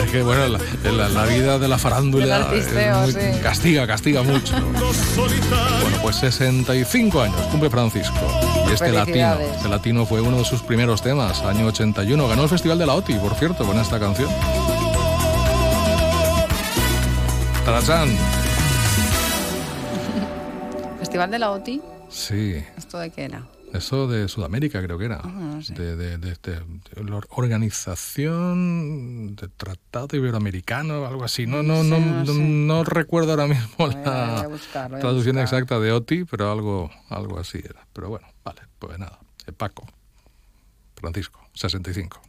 [0.06, 0.60] Es que bueno, la,
[0.92, 3.40] la- la vida de la farándula Del artisteo, es muy- sí.
[3.42, 4.54] castiga, castiga mucho.
[5.82, 8.16] Bueno, pues 65 años cumple Francisco.
[8.70, 12.28] Y este latino, este latino fue uno de sus primeros temas, año 81.
[12.28, 14.30] Ganó el Festival de la OTI, por cierto, con esta canción.
[17.66, 18.10] Tarachán.
[21.00, 23.42] Festival de la OTI, Sí, ¿esto de qué era?
[23.78, 25.22] Eso de Sudamérica creo que era.
[25.24, 25.74] Ah, no sé.
[25.74, 26.34] de, de- de-
[27.04, 31.46] la Organización de Tratado Iberoamericano, algo así.
[31.48, 32.40] No, no, no, No no, sé.
[32.40, 37.40] no recuerdo ahora mismo Voy la a buscar, traducción exacta de OTI, pero algo, algo
[37.40, 37.86] así era.
[37.94, 39.20] Pero bueno, vale, pues nada.
[39.48, 39.86] Eh, Paco,
[40.96, 42.22] Francisco, 65.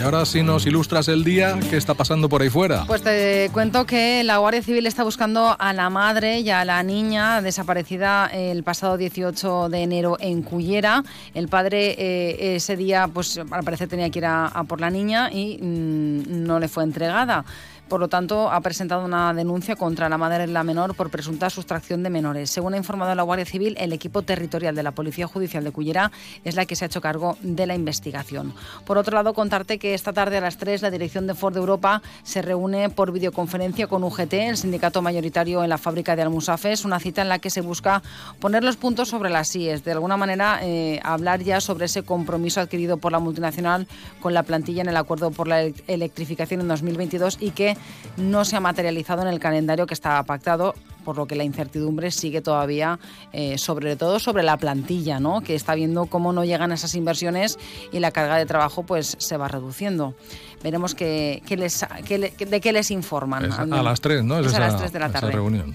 [0.00, 2.84] Y ahora si nos ilustras el día, ¿qué está pasando por ahí fuera?
[2.86, 6.82] Pues te cuento que la Guardia Civil está buscando a la madre y a la
[6.82, 11.04] niña desaparecida el pasado 18 de enero en Cullera.
[11.34, 15.30] El padre eh, ese día, pues al parecer tenía que ir a, por la niña
[15.30, 17.44] y mm, no le fue entregada.
[17.90, 21.50] Por lo tanto, ha presentado una denuncia contra la madre de la menor por presunta
[21.50, 22.48] sustracción de menores.
[22.48, 26.12] Según ha informado la Guardia Civil, el equipo territorial de la Policía Judicial de Cullera
[26.44, 28.54] es la que se ha hecho cargo de la investigación.
[28.86, 32.00] Por otro lado, contarte que esta tarde a las 3 la dirección de Ford Europa
[32.22, 37.00] se reúne por videoconferencia con UGT, el sindicato mayoritario en la fábrica de Almusafes, una
[37.00, 38.04] cita en la que se busca
[38.38, 42.60] poner los puntos sobre las IES, de alguna manera eh, hablar ya sobre ese compromiso
[42.60, 43.88] adquirido por la multinacional
[44.20, 47.79] con la plantilla en el acuerdo por la electrificación en 2022 y que
[48.16, 50.74] no se ha materializado en el calendario que estaba pactado
[51.04, 52.98] por lo que la incertidumbre sigue todavía,
[53.32, 55.40] eh, sobre todo sobre la plantilla, ¿no?
[55.40, 57.58] que está viendo cómo no llegan esas inversiones
[57.92, 60.14] y la carga de trabajo pues se va reduciendo.
[60.62, 63.50] Veremos qué, les, de qué les informan.
[63.52, 64.38] a las 3, ¿no?
[64.38, 65.32] Es, a las 3 de la tarde.
[65.32, 65.74] reunión.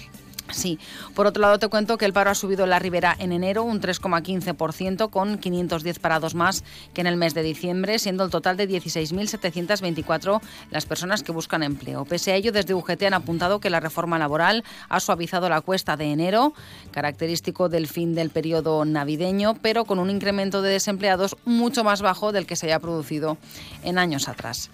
[0.56, 0.80] Sí.
[1.14, 3.64] Por otro lado, te cuento que el paro ha subido en la Ribera en enero
[3.64, 8.56] un 3,15%, con 510 parados más que en el mes de diciembre, siendo el total
[8.56, 10.40] de 16.724
[10.72, 12.06] las personas que buscan empleo.
[12.06, 15.98] Pese a ello, desde UGT han apuntado que la reforma laboral ha suavizado la cuesta
[15.98, 16.54] de enero,
[16.92, 22.32] característico del fin del periodo navideño, pero con un incremento de desempleados mucho más bajo
[22.32, 23.38] del que se haya producido
[23.84, 24.70] en años atrás.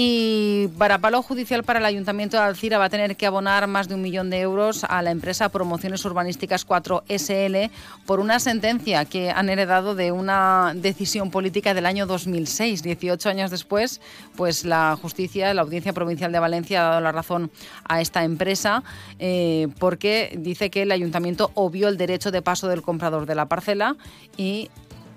[0.00, 3.88] Y para palo judicial para el Ayuntamiento de Alcira va a tener que abonar más
[3.88, 7.68] de un millón de euros a la empresa Promociones Urbanísticas 4 SL
[8.06, 12.84] por una sentencia que han heredado de una decisión política del año 2006.
[12.84, 14.00] 18 años después,
[14.36, 17.50] pues la justicia, la Audiencia Provincial de Valencia ha dado la razón
[17.82, 18.84] a esta empresa
[19.18, 23.46] eh, porque dice que el Ayuntamiento obvió el derecho de paso del comprador de la
[23.46, 23.96] parcela
[24.36, 24.70] y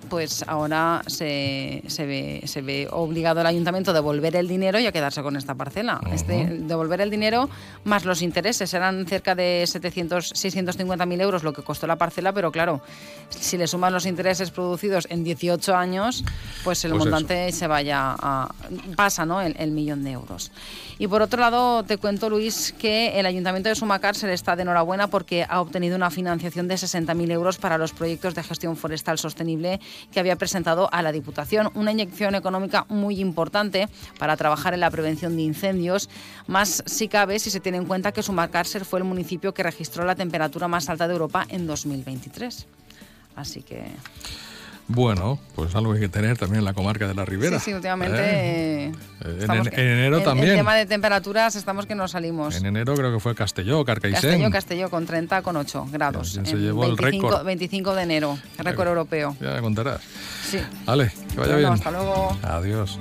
[0.10, 4.86] pues ahora se, se, ve, se ve obligado el ayuntamiento a devolver el dinero y
[4.86, 6.02] a quedarse con esta parcela.
[6.12, 7.50] este, devolver el dinero
[7.84, 8.74] más los intereses.
[8.74, 12.82] Eran cerca de 700, 650.000 euros lo que costó la parcela, pero claro,
[13.30, 16.24] si le suman los intereses producidos en 18 años,
[16.64, 18.54] pues el pues montante se vaya a...
[18.96, 19.42] pasa ¿no?
[19.42, 20.52] el millón de euros.
[21.02, 24.56] Y por otro lado, te cuento, Luis, que el Ayuntamiento de Sumacar se le está
[24.56, 28.78] de enhorabuena porque ha obtenido una financiación de 60.000 euros para los proyectos de gestión
[28.78, 29.80] forestal sostenible
[30.12, 31.72] que había presentado a la Diputación.
[31.76, 33.88] Una inyección económica muy importante
[34.20, 36.10] para trabajar en la prevención de incendios,
[36.48, 40.06] más si cabe si se tiene en cuenta que Sumacárcer fue el municipio que registró
[40.06, 42.68] la temperatura más alta de Europa en 2023.
[43.36, 43.86] Así que...
[44.94, 47.60] Bueno, pues algo hay que tener también en la comarca de la Ribera.
[47.60, 48.18] Sí, sí últimamente.
[48.20, 48.92] ¿Eh?
[49.24, 50.50] Eh, en, enero también.
[50.50, 52.56] En tema de temperaturas estamos que nos salimos.
[52.56, 54.24] En enero creo que fue Castelló, Carcaixent.
[54.24, 56.34] Castelló, Castelló, con 30 con 8 grados.
[56.44, 57.44] se llevó el récord?
[57.46, 59.36] 25 de enero, récord europeo.
[59.40, 60.02] Ya me contarás.
[60.50, 60.60] Sí.
[60.86, 61.72] Vale, que vaya bien.
[61.72, 62.38] Hasta luego.
[62.44, 63.00] Adiós.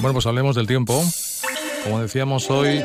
[0.00, 1.00] Bueno, pues hablemos del tiempo.
[1.84, 2.82] Como decíamos hoy,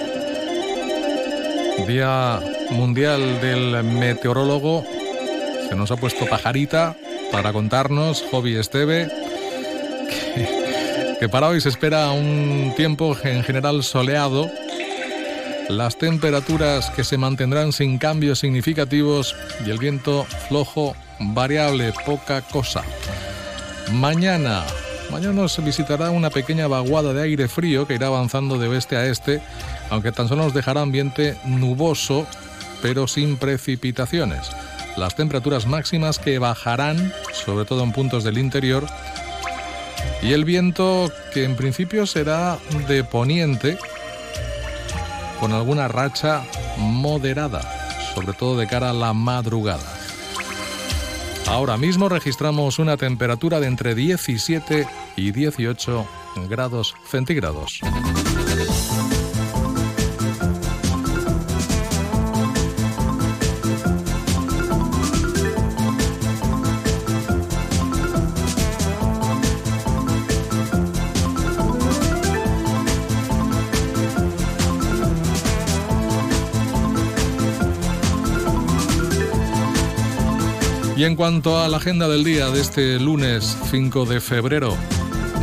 [1.85, 2.39] Día
[2.71, 4.83] Mundial del Meteorólogo.
[5.69, 6.95] Se nos ha puesto pajarita
[7.31, 9.09] para contarnos, Hobby Esteve,
[11.19, 14.49] que, para hoy se espera un tiempo en general soleado.
[15.69, 22.83] Las temperaturas que se mantendrán sin cambios significativos y el viento flojo, variable, poca cosa.
[23.91, 24.63] Mañana,
[25.11, 29.05] mañana nos visitará una pequeña vaguada de aire frío que irá avanzando de oeste a
[29.05, 29.41] este
[29.89, 32.25] aunque tan solo nos dejará ambiente nuboso,
[32.81, 34.49] pero sin precipitaciones.
[34.95, 38.85] Las temperaturas máximas que bajarán, sobre todo en puntos del interior,
[40.21, 42.57] y el viento que en principio será
[42.87, 43.77] de poniente,
[45.39, 46.43] con alguna racha
[46.77, 47.61] moderada,
[48.15, 49.97] sobre todo de cara a la madrugada.
[51.47, 56.05] Ahora mismo registramos una temperatura de entre 17 y 18
[56.49, 57.79] grados centígrados.
[81.07, 84.75] En cuanto a la agenda del día de este lunes 5 de febrero,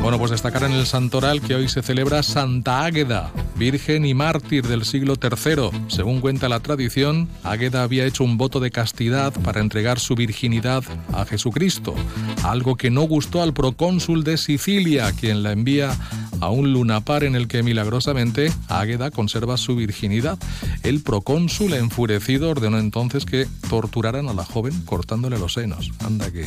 [0.03, 4.67] bueno, pues destacar en el santoral que hoy se celebra Santa Águeda, virgen y mártir
[4.69, 5.71] del siglo III.
[5.89, 10.85] Según cuenta la tradición, Águeda había hecho un voto de castidad para entregar su virginidad
[11.15, 11.95] a Jesucristo,
[12.43, 15.97] algo que no gustó al procónsul de Sicilia, quien la envía
[16.41, 20.39] a un lunapar en el que milagrosamente Águeda conserva su virginidad.
[20.83, 25.93] El procónsul enfurecido ordenó entonces que torturaran a la joven cortándole los senos.
[26.05, 26.47] Anda que...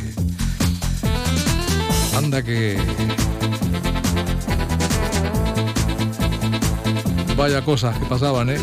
[2.16, 2.78] Anda que...
[7.38, 8.58] Vaya cosas que pasaban, ¿eh?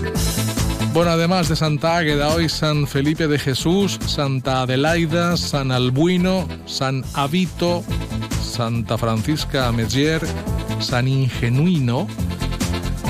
[0.95, 7.05] Bueno, además de Santa Águeda, hoy San Felipe de Jesús, Santa Adelaida, San Albuino, San
[7.15, 7.83] Abito,
[8.41, 10.23] Santa Francisca Mezier,
[10.81, 12.07] San Ingenuino,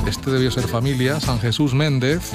[0.07, 2.33] este debió ser familia, San Jesús Méndez,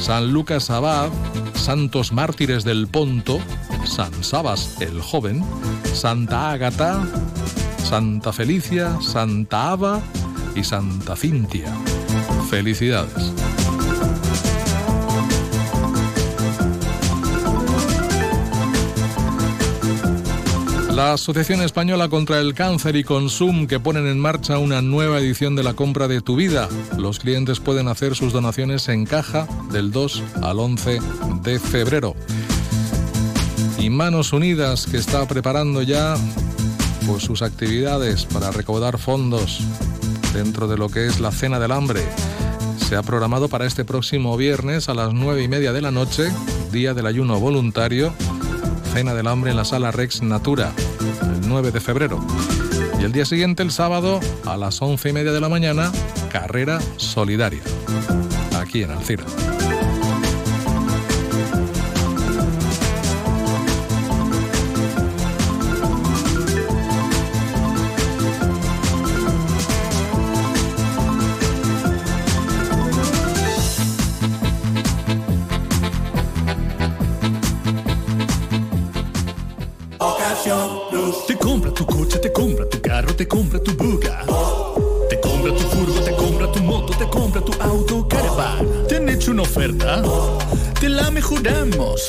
[0.00, 1.10] San Lucas Abad,
[1.54, 3.40] Santos Mártires del Ponto,
[3.84, 5.44] San Sabas el Joven,
[5.94, 7.02] Santa Ágata,
[7.78, 10.00] Santa Felicia, Santa Ava
[10.54, 11.72] y Santa Cintia.
[12.50, 13.51] Felicidades.
[20.94, 25.56] La Asociación Española contra el Cáncer y Consum que ponen en marcha una nueva edición
[25.56, 26.68] de la compra de tu vida.
[26.98, 30.98] Los clientes pueden hacer sus donaciones en caja del 2 al 11
[31.42, 32.14] de febrero.
[33.78, 36.14] Y Manos Unidas que está preparando ya
[37.06, 39.60] pues, sus actividades para recaudar fondos
[40.34, 42.02] dentro de lo que es la Cena del Hambre.
[42.76, 46.30] Se ha programado para este próximo viernes a las 9 y media de la noche,
[46.70, 48.12] día del ayuno voluntario
[48.92, 50.70] Cena del Hambre en la Sala Rex Natura,
[51.22, 52.22] el 9 de febrero.
[53.00, 55.90] Y el día siguiente, el sábado, a las 11 y media de la mañana,
[56.30, 57.62] Carrera Solidaria,
[58.54, 59.24] aquí en Alcira.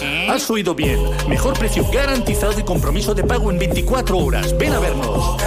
[0.02, 1.00] Has oído bien.
[1.28, 4.58] Mejor precio garantizado y compromiso de pago en 24 horas.
[4.58, 5.38] Ven a vernos.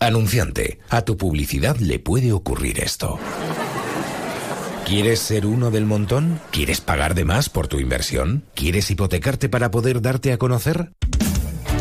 [0.00, 3.18] Anunciante, a tu publicidad le puede ocurrir esto.
[4.86, 6.40] ¿Quieres ser uno del montón?
[6.50, 8.44] ¿Quieres pagar de más por tu inversión?
[8.54, 10.92] ¿Quieres hipotecarte para poder darte a conocer?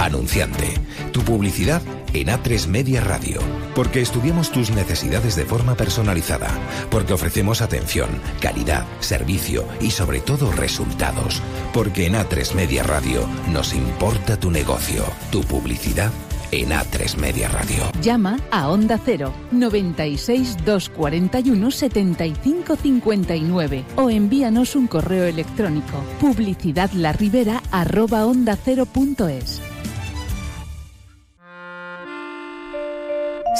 [0.03, 0.67] Anunciante.
[1.13, 1.81] Tu publicidad
[2.13, 3.39] en A3 Media Radio.
[3.73, 6.49] Porque estudiamos tus necesidades de forma personalizada.
[6.91, 8.09] Porque ofrecemos atención,
[8.41, 11.41] calidad, servicio y sobre todo resultados.
[11.73, 16.11] Porque en A3 Media Radio nos importa tu negocio, tu publicidad
[16.51, 17.89] en A3 Media Radio.
[18.01, 28.25] Llama a Onda 0 96 241 75 59 o envíanos un correo electrónico publicidadlarribera arroba
[28.25, 29.72] onda 0.es.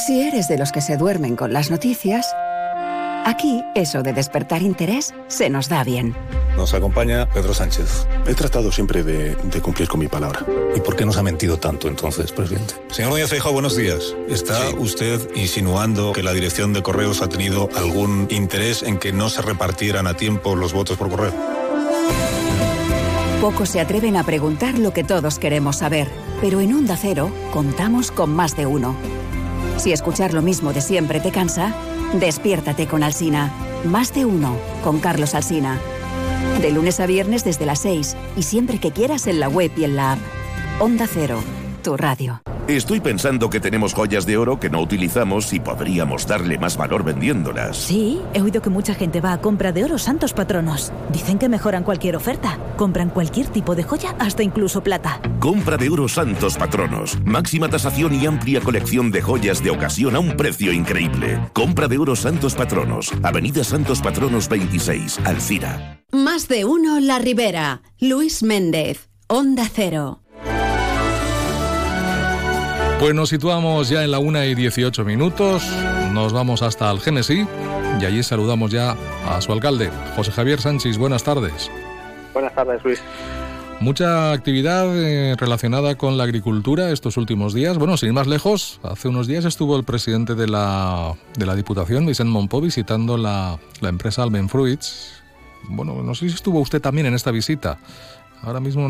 [0.05, 2.35] Si eres de los que se duermen con las noticias,
[3.23, 6.13] aquí eso de despertar interés se nos da bien.
[6.57, 8.05] Nos acompaña Pedro Sánchez.
[8.27, 10.45] He tratado siempre de, de cumplir con mi palabra.
[10.75, 12.73] ¿Y por qué nos ha mentido tanto entonces, presidente?
[12.89, 14.13] Señor Núñez Feijóo, buenos días.
[14.27, 19.29] ¿Está usted insinuando que la dirección de correos ha tenido algún interés en que no
[19.29, 21.33] se repartieran a tiempo los votos por correo?
[23.39, 26.09] Pocos se atreven a preguntar lo que todos queremos saber,
[26.41, 28.97] pero en Onda Cero contamos con más de uno.
[29.77, 31.73] Si escuchar lo mismo de siempre te cansa,
[32.19, 33.51] despiértate con Alsina.
[33.85, 35.79] Más de uno con Carlos Alsina.
[36.61, 39.83] De lunes a viernes desde las 6 y siempre que quieras en la web y
[39.83, 40.19] en la app.
[40.79, 41.41] Onda Cero,
[41.83, 42.41] tu radio.
[42.67, 47.03] Estoy pensando que tenemos joyas de oro que no utilizamos y podríamos darle más valor
[47.03, 47.75] vendiéndolas.
[47.75, 50.93] Sí, he oído que mucha gente va a compra de oro santos patronos.
[51.11, 52.57] Dicen que mejoran cualquier oferta.
[52.77, 55.19] Compran cualquier tipo de joya, hasta incluso plata.
[55.41, 57.19] Compra de oro santos patronos.
[57.25, 61.41] Máxima tasación y amplia colección de joyas de ocasión a un precio increíble.
[61.51, 63.11] Compra de oro santos patronos.
[63.23, 66.01] Avenida Santos Patronos 26, Alcira.
[66.13, 67.81] Más de uno La Ribera.
[67.99, 69.09] Luis Méndez.
[69.27, 70.22] Onda Cero.
[72.99, 75.63] Pues nos situamos ya en la 1 y 18 minutos,
[76.11, 77.45] nos vamos hasta el Génesis
[77.99, 78.95] y allí saludamos ya
[79.27, 80.97] a su alcalde, José Javier Sánchez.
[80.97, 81.69] Buenas tardes.
[82.33, 83.01] Buenas tardes, Luis.
[83.79, 87.77] Mucha actividad eh, relacionada con la agricultura estos últimos días.
[87.77, 91.53] Bueno, sin ir más lejos, hace unos días estuvo el presidente de la, de la
[91.53, 95.21] Diputación, Vicente Monpó, visitando la, la empresa Almen Fruits.
[95.67, 97.77] Bueno, no sé si estuvo usted también en esta visita.
[98.43, 98.87] Ahora mismo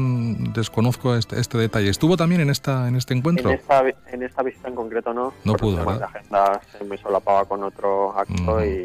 [0.53, 1.89] desconozco este, este, detalle.
[1.89, 3.49] ¿Estuvo también en esta en este encuentro?
[3.49, 5.33] En esta, en esta visita en concreto no.
[5.43, 5.99] No pudo, ¿verdad?
[5.99, 8.83] La agenda se me solapaba con otro acto y...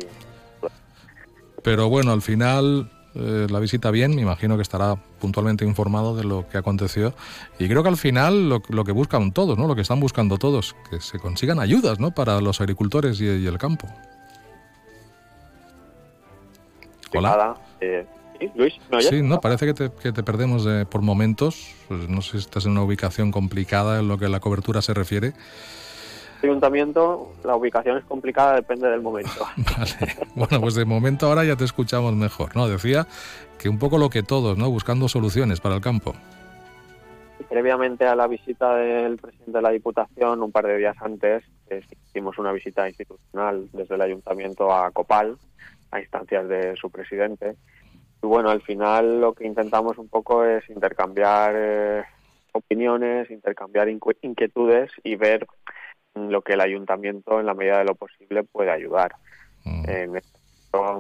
[1.63, 6.25] Pero bueno, al final eh, la visita bien, me imagino que estará puntualmente informado de
[6.25, 7.15] lo que aconteció.
[7.59, 9.67] Y creo que al final lo, lo, que buscan todos, ¿no?
[9.67, 12.11] Lo que están buscando todos, que se consigan ayudas, ¿no?
[12.11, 13.89] Para los agricultores y, y el campo.
[17.15, 17.57] Hola.
[17.81, 18.07] Eh,
[18.39, 18.75] ¿Sí, Luis?
[18.91, 19.11] ¿me oyes?
[19.11, 21.75] Sí, no, parece que te, que te perdemos de, por momentos.
[21.89, 24.83] Pues no sé si estás en una ubicación complicada en lo que a la cobertura
[24.83, 25.35] se refiere.
[26.43, 29.45] Ayuntamiento, la ubicación es complicada, depende del momento.
[29.57, 30.17] vale.
[30.37, 32.69] Bueno, pues de momento ahora ya te escuchamos mejor, ¿no?
[32.69, 33.09] Decía
[33.59, 34.71] que un poco lo que todos, ¿no?
[34.71, 36.15] Buscando soluciones para el campo.
[37.49, 41.83] previamente a la visita del presidente de la Diputación, un par de días antes, eh,
[42.07, 45.37] hicimos una visita institucional desde el Ayuntamiento a Copal,
[45.91, 47.57] a instancias de su presidente.
[48.23, 52.05] Y bueno, al final lo que intentamos un poco es intercambiar eh,
[52.53, 55.47] opiniones, intercambiar inquietudes y ver
[56.15, 59.15] lo que el ayuntamiento, en la medida de lo posible, puede ayudar.
[59.65, 60.39] En esta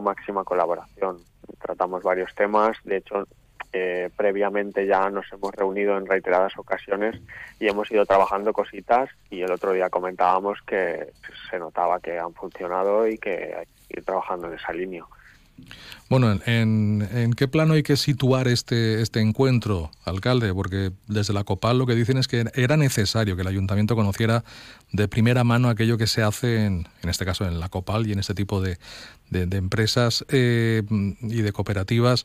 [0.01, 1.19] máxima colaboración.
[1.61, 3.27] Tratamos varios temas, de hecho,
[3.73, 7.21] eh, previamente ya nos hemos reunido en reiteradas ocasiones
[7.61, 11.13] y hemos ido trabajando cositas y el otro día comentábamos que
[11.51, 15.05] se notaba que han funcionado y que hay que ir trabajando en esa línea.
[16.09, 20.55] Bueno, ¿en, qué plano hay que situar este, este encuentro, alcalde?
[20.55, 24.43] Porque desde la COPAL lo que dicen es que era necesario que el ayuntamiento conociera
[24.91, 28.13] de primera mano aquello que se hace, en, en este caso en la COPAL y
[28.13, 28.79] en este tipo de,
[29.31, 30.83] empresas eh,
[31.21, 32.25] y de cooperativas.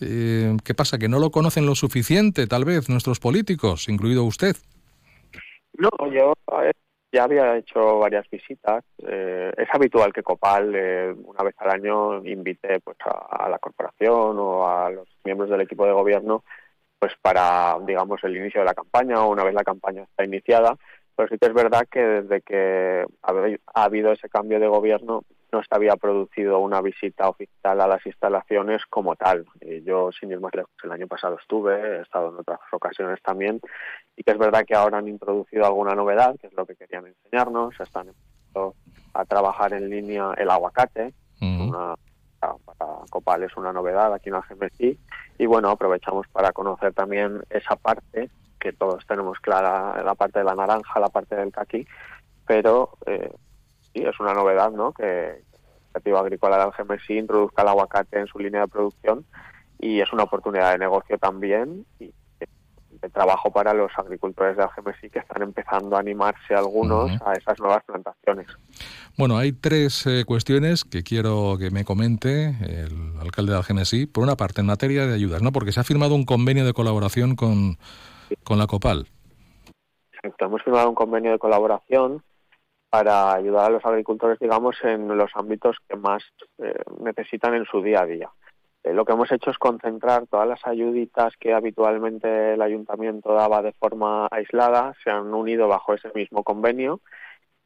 [0.00, 0.98] Eh, ¿Qué pasa?
[0.98, 4.56] ¿Que no lo conocen lo suficiente, tal vez, nuestros políticos, incluido usted?
[5.78, 6.32] No, yo
[7.16, 8.84] ya había hecho varias visitas.
[8.98, 14.38] Eh, es habitual que Copal eh, una vez al año invite pues a, la corporación
[14.38, 16.44] o a los miembros del equipo de gobierno
[16.98, 20.76] pues para digamos el inicio de la campaña o una vez la campaña está iniciada.
[21.16, 25.24] Pero sí que es verdad que desde que ha habido ese cambio de gobierno
[25.56, 29.46] no se había producido una visita oficial a las instalaciones como tal.
[29.84, 33.60] yo, sin ir más lejos, el año pasado estuve, he estado en otras ocasiones también,
[34.16, 37.06] y que es verdad que ahora han introducido alguna novedad, que es lo que querían
[37.06, 38.74] enseñarnos, están empezando
[39.14, 41.14] a trabajar en línea el aguacate,
[42.38, 44.98] para Copal es una novedad aquí en GMSI,
[45.38, 48.30] y bueno, aprovechamos para conocer también esa parte,
[48.60, 51.86] que todos tenemos clara, la parte de la naranja, la parte del caqui,
[52.46, 53.30] pero eh,
[53.96, 54.92] sí, es una novedad, ¿no?
[54.92, 59.24] Que la Iniciativa Agrícola del GMSI introduzca el aguacate en su línea de producción
[59.78, 62.12] y es una oportunidad de negocio también y
[63.00, 67.58] de trabajo para los agricultores del GMSI que están empezando a animarse algunos a esas
[67.60, 68.46] nuevas plantaciones.
[69.18, 74.06] Bueno, hay tres eh, cuestiones que quiero que me comente el alcalde del GMSI.
[74.06, 75.52] Por una parte, en materia de ayudas, ¿no?
[75.52, 77.78] Porque se ha firmado un convenio de colaboración con,
[78.44, 79.06] con la COPAL.
[80.12, 82.22] Exacto, hemos firmado un convenio de colaboración
[82.96, 86.22] para ayudar a los agricultores, digamos, en los ámbitos que más
[86.56, 88.30] eh, necesitan en su día a día.
[88.82, 93.60] Eh, lo que hemos hecho es concentrar todas las ayuditas que habitualmente el ayuntamiento daba
[93.60, 97.00] de forma aislada, se han unido bajo ese mismo convenio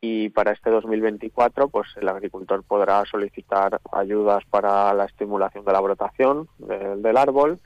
[0.01, 5.81] y para este 2024 pues el agricultor podrá solicitar ayudas para la estimulación de la
[5.81, 7.61] brotación del árbol,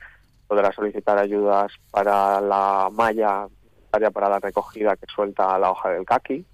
[0.46, 3.46] podrá solicitar ayudas para la malla
[3.90, 6.44] para la recogida que suelta la hoja del caqui,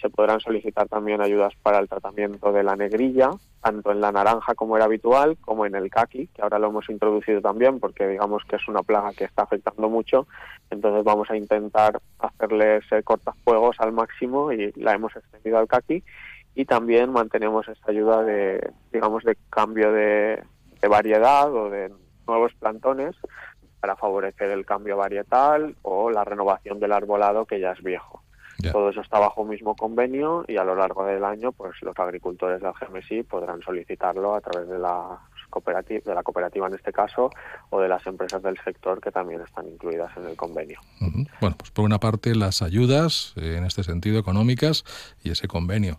[0.00, 3.30] se podrán solicitar también ayudas para el tratamiento de la negrilla,
[3.62, 6.88] tanto en la naranja como era habitual, como en el caqui, que ahora lo hemos
[6.88, 10.26] introducido también porque digamos que es una plaga que está afectando mucho.
[10.70, 16.04] Entonces vamos a intentar hacerle ese cortafuegos al máximo y la hemos extendido al caqui.
[16.54, 20.42] Y también mantenemos esta ayuda de, digamos, de cambio de
[20.88, 21.92] variedad o de
[22.26, 23.16] nuevos plantones
[23.80, 28.22] para favorecer el cambio varietal o la renovación del arbolado que ya es viejo.
[28.72, 31.96] Todo eso está bajo un mismo convenio y a lo largo del año pues los
[31.98, 36.92] agricultores del GMSI podrán solicitarlo a través de la cooperativa, de la cooperativa en este
[36.92, 37.30] caso
[37.70, 40.80] o de las empresas del sector que también están incluidas en el convenio.
[41.40, 44.84] Bueno, pues por una parte las ayudas eh, en este sentido económicas
[45.22, 45.98] y ese convenio.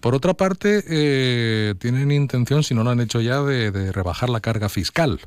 [0.00, 4.28] Por otra parte, eh, tienen intención, si no lo han hecho ya, de, de rebajar
[4.28, 5.20] la carga fiscal.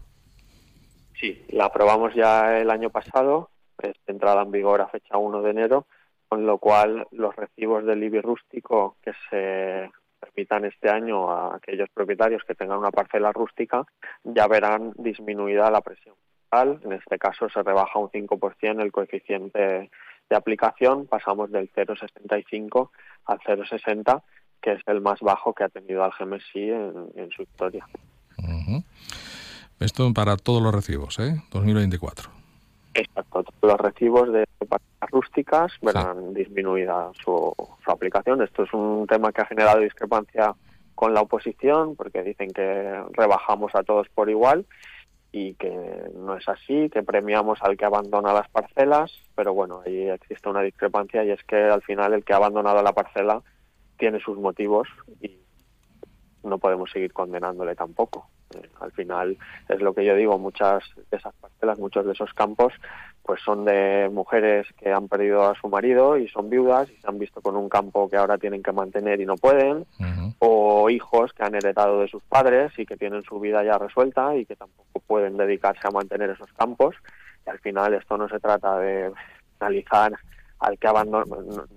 [1.20, 3.50] Sí, la aprobamos ya el año pasado,
[3.82, 5.88] es entrada en vigor a fecha 1 de enero
[6.30, 11.90] con lo cual los recibos del IBI rústico que se permitan este año a aquellos
[11.90, 13.84] propietarios que tengan una parcela rústica
[14.24, 16.80] ya verán disminuida la presión fiscal.
[16.84, 19.90] En este caso se rebaja un 5% el coeficiente
[20.30, 22.92] de aplicación, pasamos del 0,65
[23.26, 24.22] al 0,60,
[24.62, 26.70] que es el más bajo que ha tenido al GMSI
[27.16, 27.88] en, su historia.
[29.80, 31.42] Esto para todos los recibos, ¿eh?
[31.52, 32.39] 2024.
[32.94, 37.54] Exacto, los recibos de parcelas rústicas verán disminuida su,
[37.86, 38.42] aplicación.
[38.42, 40.54] Esto es un tema que ha generado discrepancia
[40.96, 44.66] con la oposición porque dicen que rebajamos a todos por igual
[45.32, 45.72] y que
[46.16, 50.62] no es así, que premiamos al que abandona las parcelas, pero bueno, ahí existe una
[50.62, 53.42] discrepancia y es que al final el que ha abandonado la parcela
[53.98, 54.88] tiene sus motivos
[55.22, 55.38] y
[56.44, 58.28] no podemos seguir condenándole tampoco.
[58.56, 59.38] Eh, al final
[59.68, 62.74] es lo que yo digo, muchas de esas parcelas, muchos de esos campos,
[63.24, 67.08] pues son de mujeres que han perdido a su marido y son viudas y se
[67.08, 69.86] han visto con un campo que ahora tienen que mantener y no pueden,
[70.40, 74.36] o hijos que han heredado de sus padres y que tienen su vida ya resuelta
[74.36, 76.96] y que tampoco pueden dedicarse a mantener esos campos.
[77.46, 79.12] Y al final esto no se trata de
[79.60, 80.14] analizar
[80.60, 81.24] al que no,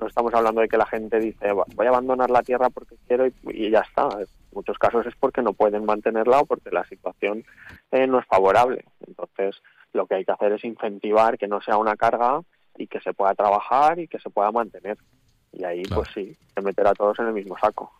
[0.07, 3.71] estamos hablando de que la gente dice voy a abandonar la tierra porque quiero y,
[3.71, 4.09] ya está.
[4.19, 7.45] En muchos casos es porque no pueden mantenerla o porque la situación
[7.91, 8.85] eh, no es favorable.
[9.07, 9.63] Entonces,
[9.93, 12.41] lo que hay que hacer es incentivar que no sea una carga
[12.77, 14.99] y que se pueda trabajar y que se pueda mantener.
[15.53, 17.93] Y ahí, pues sí, se meter a todos en el mismo saco.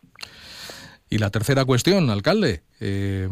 [1.09, 2.63] Y la tercera cuestión, alcalde.
[2.79, 3.29] Eh,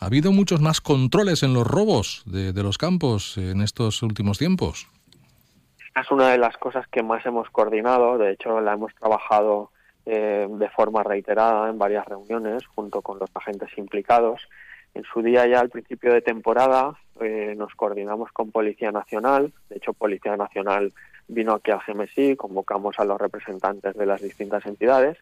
[0.00, 4.86] ¿Ha habido muchos más controles en los robos de, los campos en estos últimos tiempos?
[5.94, 8.18] Es una de las cosas que más hemos coordinado.
[8.18, 9.70] De hecho, la hemos trabajado
[10.06, 14.48] eh, de forma reiterada en varias reuniones junto con los agentes implicados.
[14.94, 19.52] En su día ya al principio de temporada eh, nos coordinamos con Policía Nacional.
[19.68, 20.92] De hecho, Policía Nacional
[21.26, 25.18] vino aquí al GMSI, convocamos a los representantes de las distintas entidades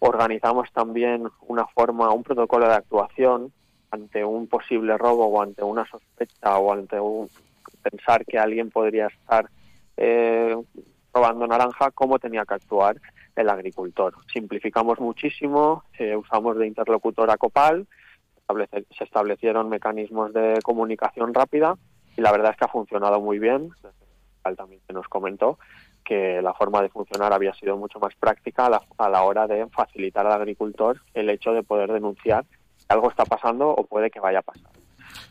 [0.00, 3.52] Organizamos también una forma, un protocolo de actuación
[3.90, 7.28] ante un posible robo o ante una sospecha o ante un
[7.82, 9.48] pensar que alguien podría estar
[9.98, 10.56] eh,
[11.12, 12.96] robando naranja, cómo tenía que actuar
[13.36, 14.14] el agricultor.
[14.32, 17.86] Simplificamos muchísimo, eh, usamos de interlocutor a Copal,
[18.96, 21.76] se establecieron mecanismos de comunicación rápida
[22.16, 23.70] y la verdad es que ha funcionado muy bien.
[24.56, 25.58] También se nos comentó
[26.04, 30.26] que la forma de funcionar había sido mucho más práctica a la, hora de facilitar
[30.26, 34.38] al agricultor el hecho de poder denunciar que algo está pasando o puede que vaya
[34.38, 34.70] a pasar.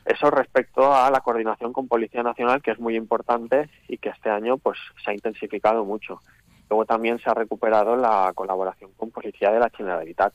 [0.08, 4.30] Eso respecto a la coordinación con Policía Nacional, que es muy importante y que este
[4.30, 6.22] año pues se ha intensificado mucho.
[6.70, 10.34] Luego también se ha recuperado la colaboración con Policía de la Generalitat.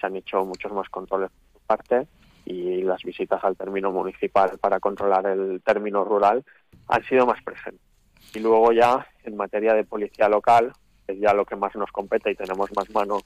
[0.00, 2.08] Se han hecho muchos más controles por su parte
[2.44, 6.44] y las visitas al término municipal para controlar el término rural
[6.88, 7.86] han sido más presentes.
[8.34, 10.72] Y luego ya en materia de policía local,
[11.06, 13.18] que es ya lo que más nos compete y tenemos más mano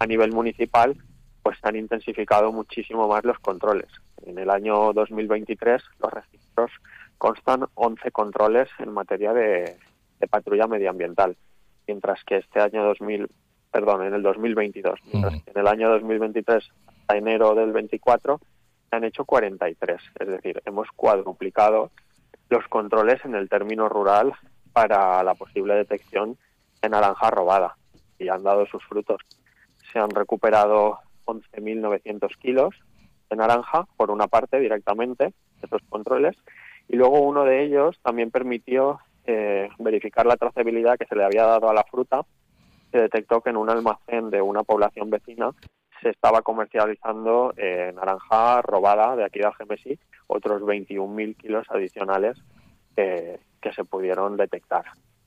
[0.00, 0.96] a nivel municipal,
[1.46, 3.86] pues se han intensificado muchísimo más los controles.
[4.24, 6.72] En el año 2023 los registros
[7.18, 9.76] constan 11 controles en materia de,
[10.28, 11.36] patrulla medioambiental,
[11.86, 13.28] mientras que este año 2000,
[13.70, 16.68] perdón, en el 2022, mientras que en el año 2023
[17.06, 18.40] a enero del 24
[18.90, 21.92] se han hecho 43, es decir, hemos cuadruplicado
[22.48, 24.32] los controles en el término rural
[24.72, 26.36] para la posible detección
[26.82, 27.76] de naranja robada
[28.18, 29.20] y han dado sus frutos.
[29.92, 32.74] Se han recuperado 11.900 kilos
[33.28, 36.36] de naranja, por una parte directamente, esos controles,
[36.88, 41.44] y luego uno de ellos también permitió eh, verificar la trazabilidad que se le había
[41.44, 42.22] dado a la fruta.
[42.92, 45.50] Se detectó que en un almacén de una población vecina
[46.00, 49.98] se estaba comercializando eh, naranja robada de aquí de Algemesí,
[50.28, 52.38] otros 21.000 kilos adicionales
[52.94, 53.40] que,
[53.74, 54.84] se pudieron detectar.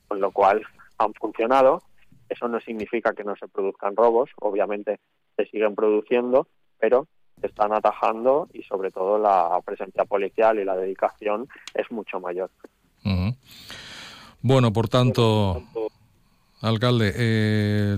[0.08, 0.62] Con lo cual
[0.96, 1.82] han funcionado.
[2.26, 4.98] Eso no significa que no se produzcan robos, obviamente
[5.36, 6.46] se siguen produciendo,
[6.78, 7.06] pero
[7.40, 12.50] se están atajando y sobre todo la presencia policial y la dedicación es mucho mayor.
[14.42, 15.62] Bueno, por tanto,
[16.62, 17.96] alcalde,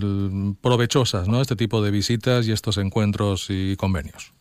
[0.60, 1.40] provechosas, ¿no?
[1.40, 4.32] Este tipo de visitas y estos encuentros y convenios.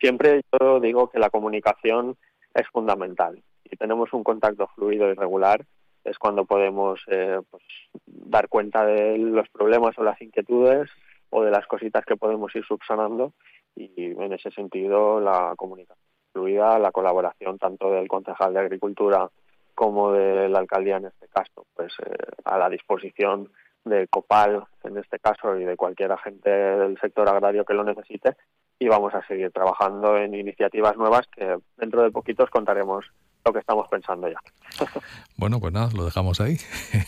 [0.00, 2.16] Siempre yo digo que la comunicación
[2.54, 3.42] es fundamental
[3.72, 5.64] si tenemos un contacto fluido y regular,
[6.04, 7.62] es cuando podemos eh, pues,
[8.04, 10.90] dar cuenta de los problemas o las inquietudes
[11.32, 13.32] o de las cositas que podemos ir subsanando
[13.74, 19.28] y en ese sentido la comunicación fluida, la colaboración tanto del concejal de Agricultura
[19.74, 22.14] como de la alcaldía en este caso, pues eh,
[22.44, 23.50] a la disposición
[23.84, 28.36] de Copal en este caso y de cualquier agente del sector agrario que lo necesite
[28.78, 33.06] y vamos a seguir trabajando en iniciativas nuevas que dentro de poquitos contaremos
[33.44, 34.38] lo que estamos pensando ya.
[35.36, 36.56] Bueno, pues nada, lo dejamos ahí.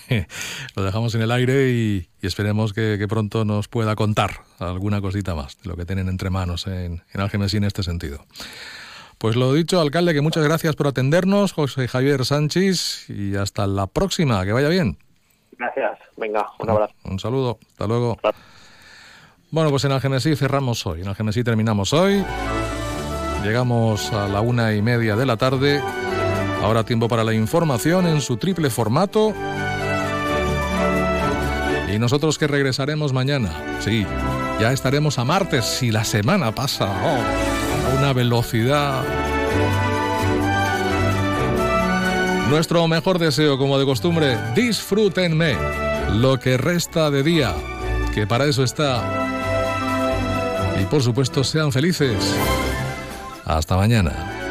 [0.74, 5.62] lo dejamos en el aire y, esperemos que, pronto nos pueda contar alguna cosita más
[5.62, 8.24] de lo que tienen entre manos en, en Algemesí en este sentido.
[9.18, 13.86] Pues lo dicho, alcalde, que muchas gracias por atendernos, José Javier Sánchez, y hasta la
[13.86, 14.98] próxima, que vaya bien.
[15.56, 16.94] Gracias, venga, un abrazo.
[17.04, 18.18] Un saludo, hasta luego.
[19.50, 22.24] Bueno, pues en Algemesí cerramos hoy, en Algemesí terminamos hoy.
[23.44, 25.80] Llegamos a la una y media de la tarde
[26.64, 29.34] Ahora tiempo para la información en su triple formato.
[31.94, 33.52] Y nosotros que regresaremos mañana.
[33.80, 34.06] Sí,
[34.58, 39.04] ya estaremos a martes si la semana pasa oh, a una velocidad.
[42.48, 45.56] Nuestro mejor deseo, como de costumbre, disfrútenme
[46.14, 47.52] lo que resta de día,
[48.14, 49.02] que para eso está.
[50.80, 52.34] Y por supuesto, sean felices.
[53.44, 54.43] Hasta mañana.